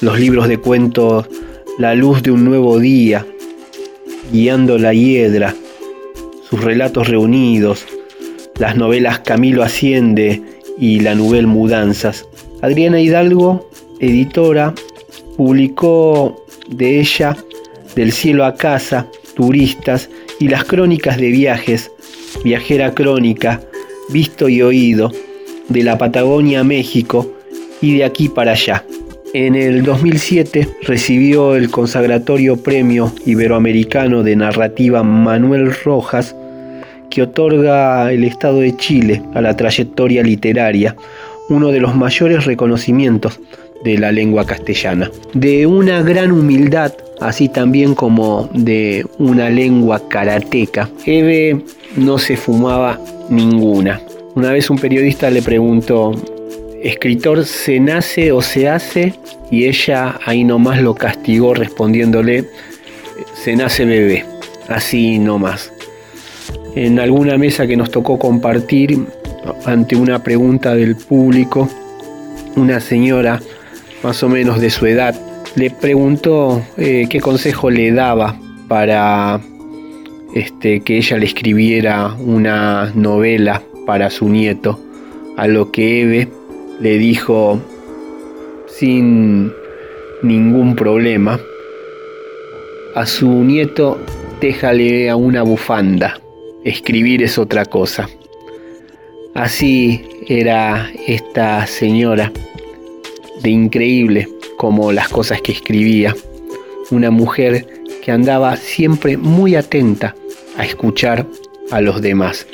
[0.00, 1.28] los libros de cuentos
[1.78, 3.24] La luz de un nuevo día,
[4.32, 5.54] Guiando la hiedra,
[6.50, 7.86] sus relatos reunidos,
[8.58, 10.42] las novelas Camilo Asciende
[10.78, 12.26] y la Nouvelle Mudanzas.
[12.60, 13.68] Adriana Hidalgo,
[14.00, 14.74] editora,
[15.36, 17.36] publicó de ella
[17.94, 20.10] Del cielo a casa, Turistas
[20.40, 21.90] y las crónicas de viajes,
[22.44, 23.60] Viajera Crónica,
[24.10, 25.10] Visto y Oído,
[25.68, 27.26] de la Patagonia a México
[27.80, 28.84] y de aquí para allá.
[29.34, 36.34] En el 2007 recibió el consagratorio Premio Iberoamericano de Narrativa Manuel Rojas
[37.10, 40.96] que otorga el Estado de Chile a la trayectoria literaria,
[41.48, 43.40] uno de los mayores reconocimientos
[43.84, 45.10] de la lengua castellana.
[45.34, 51.62] De una gran humildad, así también como de una lengua karateca, Eve
[51.96, 54.00] no se fumaba ninguna.
[54.34, 56.12] Una vez un periodista le preguntó,
[56.82, 59.14] ¿escritor se nace o se hace?
[59.50, 62.44] Y ella ahí nomás lo castigó respondiéndole,
[63.34, 64.24] se nace bebé,
[64.68, 65.72] así nomás
[66.84, 69.00] en alguna mesa que nos tocó compartir
[69.66, 71.68] ante una pregunta del público,
[72.54, 73.40] una señora
[74.04, 75.12] más o menos de su edad
[75.56, 78.38] le preguntó eh, qué consejo le daba
[78.68, 79.40] para
[80.34, 84.78] este, que ella le escribiera una novela para su nieto,
[85.36, 86.28] a lo que Eve
[86.78, 87.60] le dijo
[88.68, 89.52] sin
[90.22, 91.40] ningún problema,
[92.94, 93.98] a su nieto
[94.40, 96.20] déjale a una bufanda
[96.64, 98.08] escribir es otra cosa.
[99.34, 102.32] Así era esta señora,
[103.42, 106.14] de increíble como las cosas que escribía,
[106.90, 107.66] una mujer
[108.02, 110.14] que andaba siempre muy atenta
[110.56, 111.26] a escuchar
[111.70, 112.46] a los demás,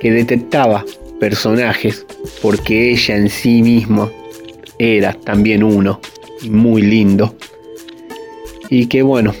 [0.00, 0.84] que detectaba
[1.18, 2.06] personajes
[2.40, 4.10] porque ella en sí misma
[4.78, 6.00] era también uno
[6.48, 7.34] muy lindo
[8.68, 9.34] y que bueno,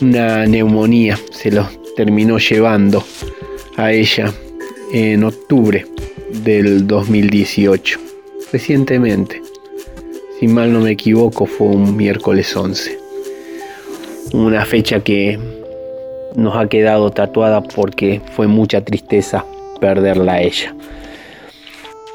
[0.00, 3.04] una neumonía se los terminó llevando
[3.76, 4.32] a ella
[4.92, 5.86] en octubre
[6.44, 7.98] del 2018,
[8.52, 9.40] recientemente.
[10.38, 12.98] Si mal no me equivoco, fue un miércoles 11.
[14.32, 15.38] Una fecha que
[16.34, 19.44] nos ha quedado tatuada porque fue mucha tristeza
[19.80, 20.74] perderla a ella.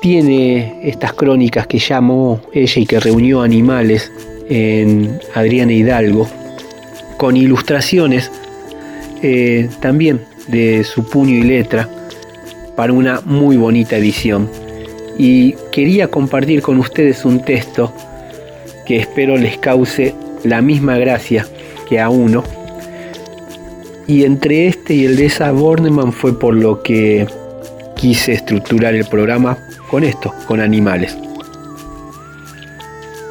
[0.01, 4.11] Tiene estas crónicas que llamó ella y que reunió animales
[4.49, 6.27] en Adriana Hidalgo,
[7.17, 8.31] con ilustraciones
[9.21, 11.89] eh, también de su puño y letra
[12.75, 14.49] para una muy bonita edición.
[15.17, 17.91] Y quería compartir con ustedes un texto
[18.85, 20.13] que espero les cause
[20.43, 21.45] la misma gracia
[21.89, 22.43] que a uno.
[24.05, 27.27] Y entre este y el de esa Bornemann fue por lo que
[27.95, 29.57] quise estructurar el programa
[29.89, 31.17] con esto, con animales.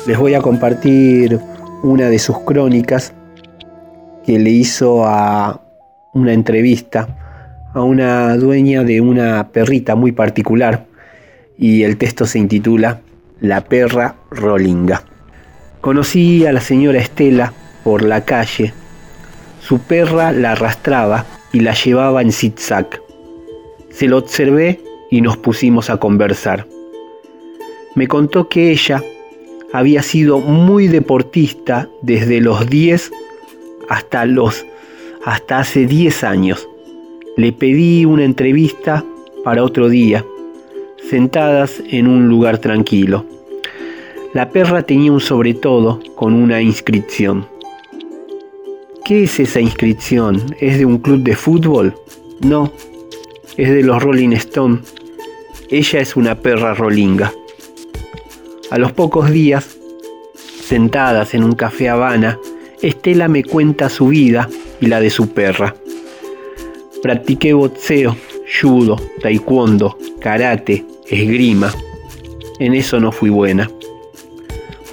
[0.06, 1.38] Les voy a compartir
[1.82, 3.12] una de sus crónicas
[4.24, 5.60] que le hizo a
[6.16, 10.86] una entrevista a una dueña de una perrita muy particular
[11.58, 13.02] y el texto se intitula
[13.40, 15.02] La perra rolinga.
[15.82, 17.52] Conocí a la señora Estela
[17.84, 18.72] por la calle,
[19.60, 22.88] su perra la arrastraba y la llevaba en zigzag.
[23.90, 24.80] Se lo observé
[25.10, 26.66] y nos pusimos a conversar.
[27.94, 29.02] Me contó que ella
[29.74, 33.10] había sido muy deportista desde los 10
[33.90, 34.64] hasta los
[35.26, 36.68] hasta hace 10 años.
[37.36, 39.04] Le pedí una entrevista
[39.42, 40.24] para otro día,
[41.10, 43.26] sentadas en un lugar tranquilo.
[44.32, 47.44] La perra tenía un sobre todo con una inscripción.
[49.04, 50.40] ¿Qué es esa inscripción?
[50.60, 51.94] ¿Es de un club de fútbol?
[52.40, 52.72] No,
[53.56, 54.78] es de los Rolling Stone.
[55.68, 57.32] Ella es una perra rolinga.
[58.70, 59.76] A los pocos días,
[60.62, 62.38] sentadas en un café Habana,
[62.80, 64.48] Estela me cuenta su vida
[64.80, 65.74] y la de su perra.
[67.02, 68.16] Practiqué boxeo,
[68.60, 71.72] judo, taekwondo, karate, esgrima.
[72.58, 73.70] En eso no fui buena.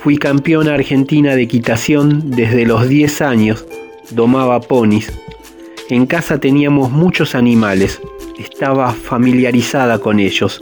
[0.03, 3.65] Fui campeona argentina de equitación desde los 10 años,
[4.11, 5.11] domaba ponis.
[5.89, 8.01] En casa teníamos muchos animales,
[8.37, 10.61] estaba familiarizada con ellos.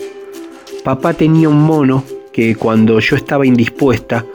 [0.83, 4.25] Papá tenía un mono que cuando yo estaba indispuesta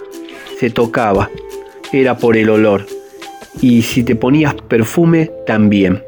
[0.59, 1.31] se tocaba,
[1.93, 2.87] era por el olor,
[3.61, 6.03] y si te ponías perfume también.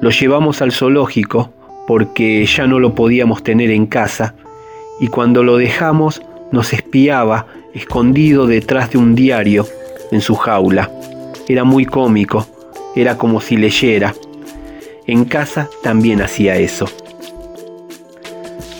[0.00, 1.52] Lo llevamos al zoológico
[1.86, 4.34] porque ya no lo podíamos tener en casa
[5.00, 9.66] y cuando lo dejamos nos espiaba escondido detrás de un diario
[10.10, 10.90] en su jaula.
[11.48, 12.46] Era muy cómico,
[12.94, 14.14] era como si leyera.
[15.06, 16.86] En casa también hacía eso.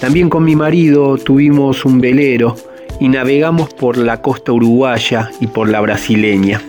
[0.00, 2.56] También con mi marido tuvimos un velero
[3.00, 6.60] y navegamos por la costa uruguaya y por la brasileña.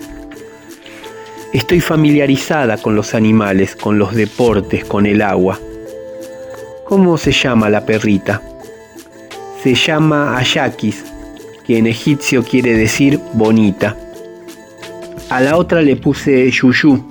[1.54, 5.60] Estoy familiarizada con los animales, con los deportes, con el agua.
[6.86, 8.42] ¿Cómo se llama la perrita?
[9.62, 11.06] Se llama Ayakis,
[11.64, 13.96] que en egipcio quiere decir bonita.
[15.30, 17.06] A la otra le puse Yuyu,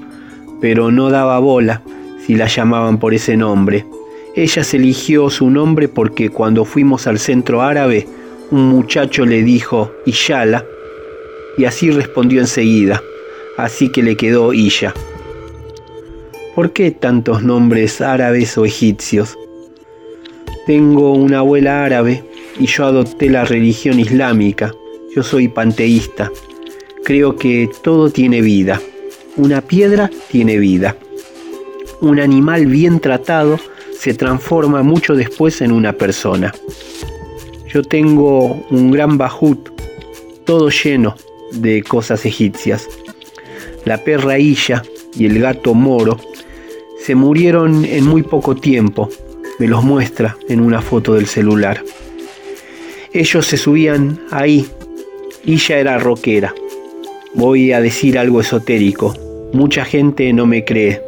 [0.61, 1.83] pero no daba bola
[2.27, 3.87] si la llamaban por ese nombre.
[4.35, 8.09] Ella se eligió su nombre porque cuando fuimos al centro árabe,
[8.51, 10.65] un muchacho le dijo Iyala
[11.57, 13.01] y así respondió enseguida,
[13.57, 14.95] así que le quedó Iya.
[16.55, 19.39] ¿Por qué tantos nombres árabes o egipcios?
[20.67, 22.25] Tengo una abuela árabe
[22.59, 24.73] y yo adopté la religión islámica.
[25.15, 26.31] Yo soy panteísta.
[27.05, 28.81] Creo que todo tiene vida.
[29.37, 30.97] Una piedra tiene vida.
[32.01, 33.59] Un animal bien tratado
[33.99, 36.53] se transforma mucho después en una persona.
[37.73, 39.71] Yo tengo un gran bajut,
[40.45, 41.17] todo lleno
[41.53, 42.89] de cosas egipcias.
[43.85, 44.83] La perra Illa
[45.17, 46.19] y el gato Moro
[47.01, 49.09] se murieron en muy poco tiempo,
[49.59, 51.83] me los muestra en una foto del celular.
[53.13, 54.67] Ellos se subían ahí,
[55.45, 56.55] Illa era rockera.
[57.35, 59.15] Voy a decir algo esotérico,
[59.53, 61.03] mucha gente no me cree,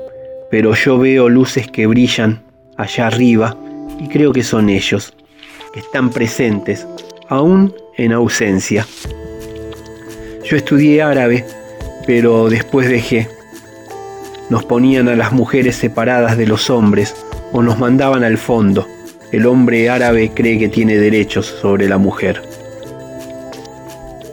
[0.51, 2.43] pero yo veo luces que brillan
[2.77, 3.57] allá arriba
[4.01, 5.15] y creo que son ellos,
[5.73, 6.87] que están presentes,
[7.29, 8.87] aún en ausencia.
[10.45, 11.45] Yo estudié árabe,
[12.07, 13.29] pero después dejé.
[14.51, 17.15] Nos ponían a las mujeres separadas de los hombres
[17.53, 18.87] o nos mandaban al fondo.
[19.33, 22.43] El hombre árabe cree que tiene derechos sobre la mujer.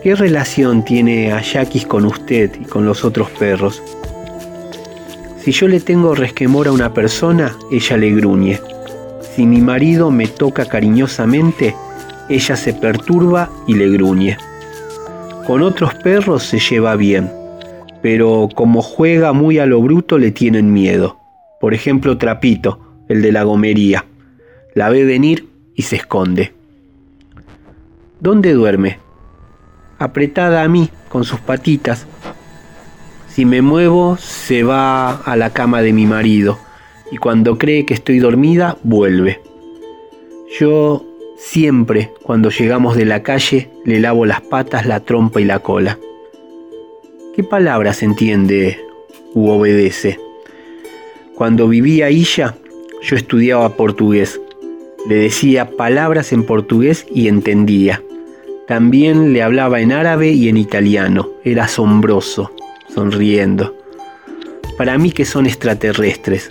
[0.02, 3.82] ¿Qué relación tiene Ayakis con usted y con los otros perros?
[5.38, 8.60] Si yo le tengo resquemor a una persona, ella le gruñe.
[9.34, 11.74] Si mi marido me toca cariñosamente,
[12.28, 14.36] ella se perturba y le gruñe.
[15.46, 17.30] Con otros perros se lleva bien,
[18.02, 21.18] pero como juega muy a lo bruto le tienen miedo.
[21.60, 24.04] Por ejemplo, Trapito, el de la gomería.
[24.74, 26.52] La ve venir y se esconde.
[28.20, 28.98] ¿Dónde duerme?
[29.98, 32.06] Apretada a mí, con sus patitas,
[33.28, 36.58] si me muevo, se va a la cama de mi marido
[37.10, 39.40] y cuando cree que estoy dormida, vuelve.
[40.60, 41.04] Yo
[41.38, 45.98] siempre, cuando llegamos de la calle, le lavo las patas, la trompa y la cola.
[47.34, 48.78] ¿Qué palabras entiende
[49.32, 50.20] u obedece?
[51.34, 52.56] Cuando vivía ella,
[53.00, 54.38] yo estudiaba portugués.
[55.08, 58.02] Le decía palabras en portugués y entendía.
[58.68, 61.30] También le hablaba en árabe y en italiano.
[61.42, 62.52] Era asombroso
[62.94, 63.74] sonriendo.
[64.76, 66.50] Para mí que son extraterrestres,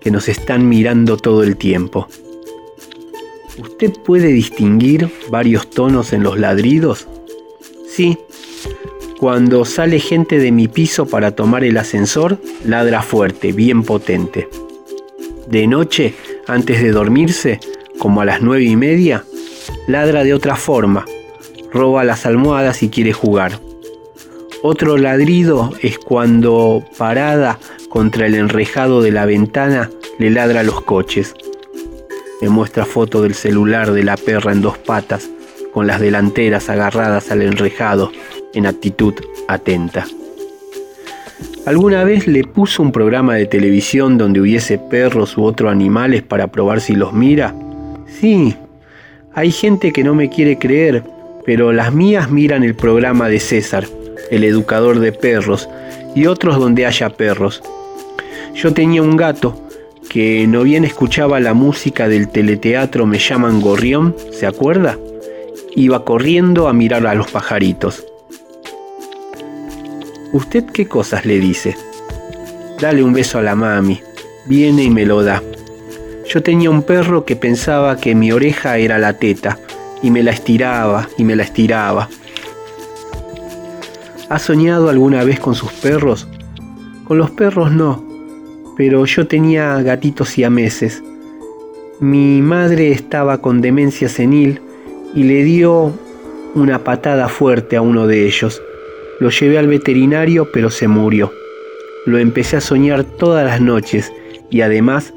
[0.00, 2.06] que nos están mirando todo el tiempo.
[3.58, 7.08] ¿Usted puede distinguir varios tonos en los ladridos?
[7.88, 8.16] Sí.
[9.20, 14.48] Cuando sale gente de mi piso para tomar el ascensor, ladra fuerte, bien potente.
[15.46, 16.14] De noche,
[16.46, 17.60] antes de dormirse,
[17.98, 19.26] como a las nueve y media,
[19.86, 21.04] ladra de otra forma,
[21.70, 23.60] roba las almohadas y quiere jugar
[24.62, 27.58] Otro ladrido es cuando, parada
[27.90, 31.34] contra el enrejado de la ventana, le ladra a los coches.
[32.40, 35.28] Me muestra foto del celular de la perra en dos patas,
[35.74, 38.12] con las delanteras agarradas al enrejado,
[38.54, 39.14] en actitud
[39.48, 40.06] atenta.
[41.66, 46.46] ¿Alguna vez le puso un programa de televisión donde hubiese perros u otros animales para
[46.46, 47.54] probar si los mira?
[48.20, 48.56] Sí,
[49.34, 51.04] hay gente que no me quiere creer,
[51.44, 53.86] pero las mías miran el programa de César,
[54.30, 55.68] el educador de perros,
[56.14, 57.62] y otros donde haya perros.
[58.54, 59.54] Yo tenía un gato
[60.08, 64.98] que no bien escuchaba la música del teleteatro Me llaman Gorrión, ¿se acuerda?
[65.76, 68.09] Iba corriendo a mirar a los pajaritos.
[70.32, 71.76] ¿Usted qué cosas le dice?
[72.80, 74.00] Dale un beso a la mami.
[74.46, 75.42] Viene y me lo da.
[76.28, 79.58] Yo tenía un perro que pensaba que mi oreja era la teta
[80.02, 82.08] y me la estiraba y me la estiraba.
[84.28, 86.28] ¿Ha soñado alguna vez con sus perros?
[87.08, 88.04] Con los perros no,
[88.76, 91.02] pero yo tenía gatitos y meses.
[91.98, 94.60] Mi madre estaba con demencia senil
[95.12, 95.92] y le dio
[96.54, 98.62] una patada fuerte a uno de ellos.
[99.20, 101.30] Lo llevé al veterinario, pero se murió.
[102.06, 104.10] Lo empecé a soñar todas las noches
[104.48, 105.12] y además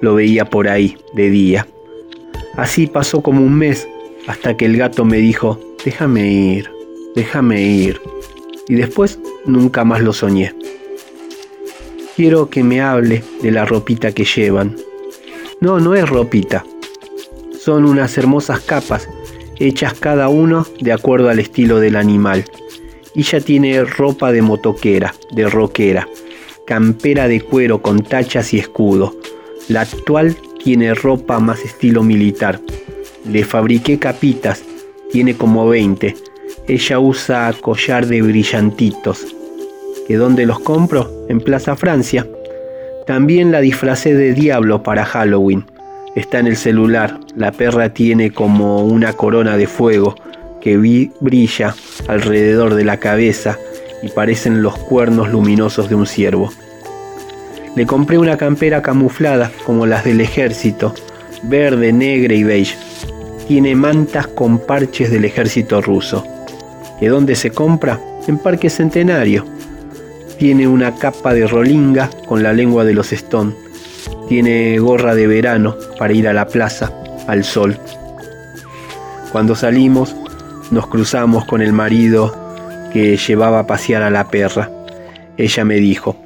[0.00, 1.66] lo veía por ahí, de día.
[2.56, 3.88] Así pasó como un mes
[4.28, 6.70] hasta que el gato me dijo, déjame ir,
[7.16, 8.00] déjame ir.
[8.68, 10.54] Y después nunca más lo soñé.
[12.14, 14.76] Quiero que me hable de la ropita que llevan.
[15.60, 16.64] No, no es ropita.
[17.58, 19.08] Son unas hermosas capas,
[19.56, 22.44] hechas cada uno de acuerdo al estilo del animal
[23.18, 26.06] y ya tiene ropa de motoquera, de roquera,
[26.68, 29.12] campera de cuero con tachas y escudo.
[29.66, 32.60] La actual tiene ropa más estilo militar.
[33.28, 34.62] Le fabriqué capitas,
[35.10, 36.14] tiene como 20.
[36.68, 39.26] Ella usa collar de brillantitos.
[40.06, 41.10] ¿Que dónde los compro?
[41.28, 42.24] En Plaza Francia.
[43.04, 45.66] También la disfracé de diablo para Halloween.
[46.14, 47.18] Está en el celular.
[47.34, 50.14] La perra tiene como una corona de fuego
[50.68, 51.74] que brilla
[52.08, 53.58] alrededor de la cabeza
[54.02, 56.52] y parecen los cuernos luminosos de un ciervo.
[57.74, 60.94] Le compré una campera camuflada como las del ejército,
[61.42, 62.76] verde, negra y beige.
[63.46, 66.26] Tiene mantas con parches del ejército ruso.
[67.00, 67.98] ¿Y dónde se compra?
[68.26, 69.46] En Parque Centenario.
[70.38, 73.54] Tiene una capa de rolinga con la lengua de los Stone.
[74.28, 76.92] Tiene gorra de verano para ir a la plaza,
[77.26, 77.78] al sol.
[79.32, 80.14] Cuando salimos,
[80.70, 82.34] nos cruzamos con el marido
[82.92, 84.70] que llevaba a pasear a la perra.
[85.36, 86.16] Ella me dijo,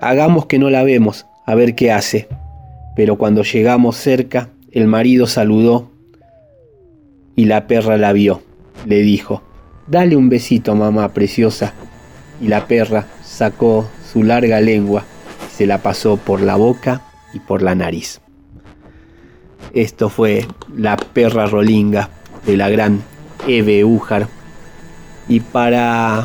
[0.00, 2.28] hagamos que no la vemos, a ver qué hace.
[2.96, 5.90] Pero cuando llegamos cerca, el marido saludó
[7.36, 8.42] y la perra la vio.
[8.86, 9.42] Le dijo,
[9.86, 11.72] dale un besito, mamá preciosa.
[12.40, 15.04] Y la perra sacó su larga lengua
[15.54, 17.02] se la pasó por la boca
[17.32, 18.20] y por la nariz.
[19.72, 20.46] Esto fue
[20.76, 22.10] la perra rolinga
[22.44, 23.02] de la gran
[23.46, 24.28] Eve Ujar.
[25.28, 26.24] Y para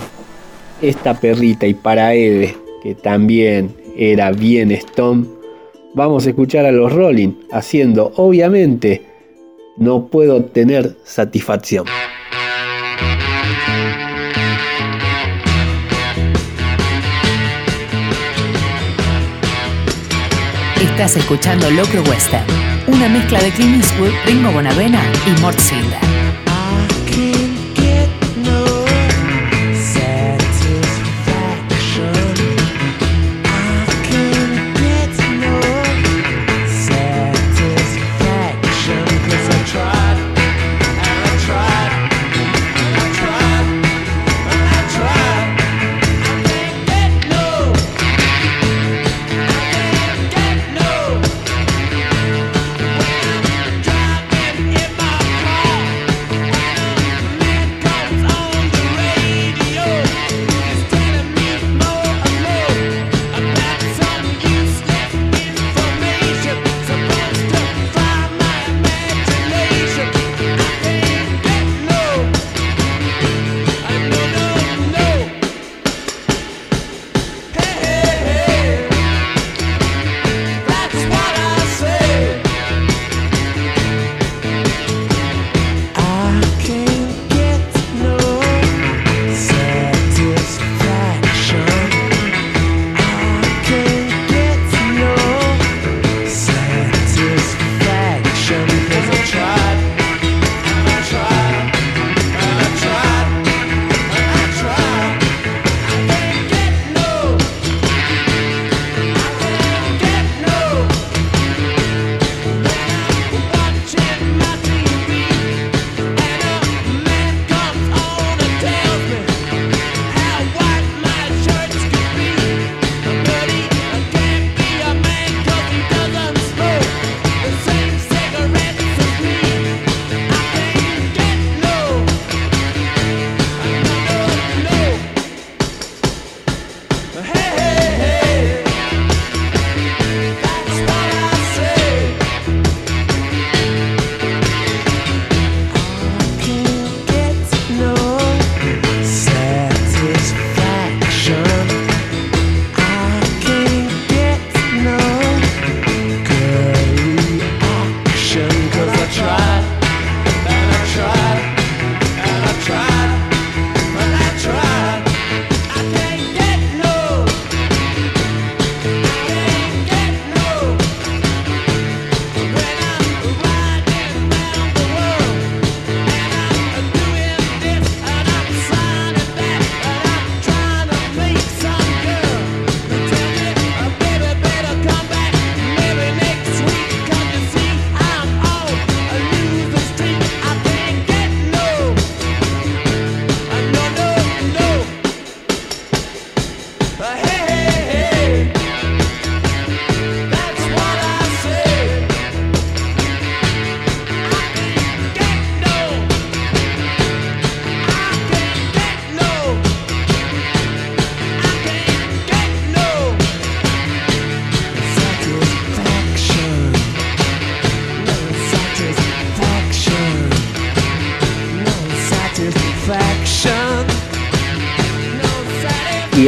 [0.82, 5.26] esta perrita y para Eve, que también era bien Stone,
[5.94, 9.04] vamos a escuchar a los Rolling haciendo, obviamente,
[9.78, 11.86] no puedo tener satisfacción.
[20.82, 22.44] Estás escuchando Locro Western,
[22.88, 25.60] una mezcla de Clint Eastwood, Ringo Bonavena y Mort.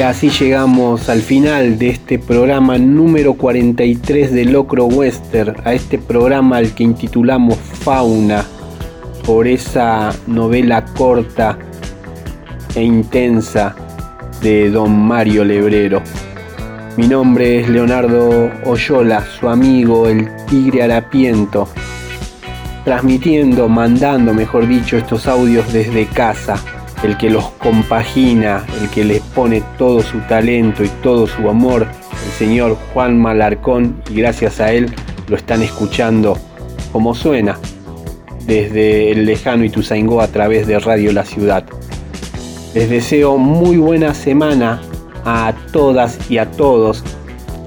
[0.02, 6.00] Y así llegamos al final de este programa número 43 de Locro Western, a este
[6.00, 8.44] programa al que intitulamos Fauna,
[9.24, 11.56] por esa novela corta
[12.74, 13.76] e intensa
[14.42, 16.02] de don Mario Lebrero.
[16.98, 21.70] Mi nombre es Leonardo Oyola, su amigo el Tigre Harapiento,
[22.86, 26.56] transmitiendo, mandando, mejor dicho, estos audios desde casa,
[27.04, 31.88] el que los compagina, el que les pone todo su talento y todo su amor,
[32.26, 34.94] el señor Juan Malarcón, y gracias a él
[35.28, 36.38] lo están escuchando
[36.92, 37.58] como suena
[38.46, 41.64] desde el lejano Ituzaingó a través de Radio La Ciudad.
[42.74, 44.82] Les deseo muy buena semana
[45.26, 47.04] a todas y a todos.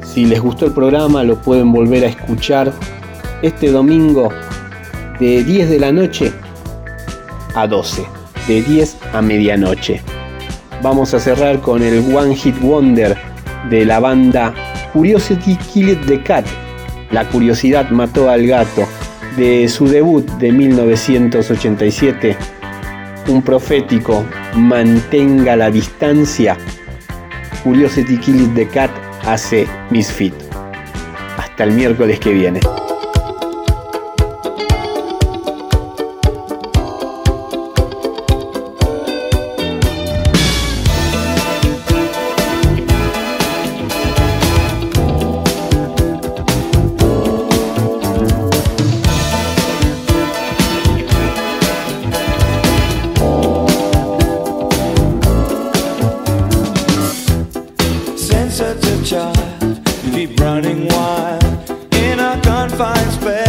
[0.02, 2.72] Si les gustó el programa lo pueden volver a escuchar
[3.42, 4.30] este domingo
[5.20, 6.32] de 10 de la noche
[7.54, 8.04] a 12,
[8.46, 10.00] de 10 a medianoche.
[10.82, 13.16] Vamos a cerrar con el One Hit Wonder
[13.70, 14.54] de la banda
[14.92, 16.44] Curiosity Killed the Cat.
[17.10, 18.86] La curiosidad mató al gato
[19.36, 22.36] de su debut de 1987.
[23.28, 26.56] Un profético mantenga la distancia.
[27.62, 28.90] Curiosity Killed the Cat
[29.24, 30.34] hace Misfit.
[31.38, 32.60] Hasta el miércoles que viene.
[58.54, 59.80] Sensitive child.
[60.12, 61.42] Keep running wild
[61.92, 63.43] in a confined space.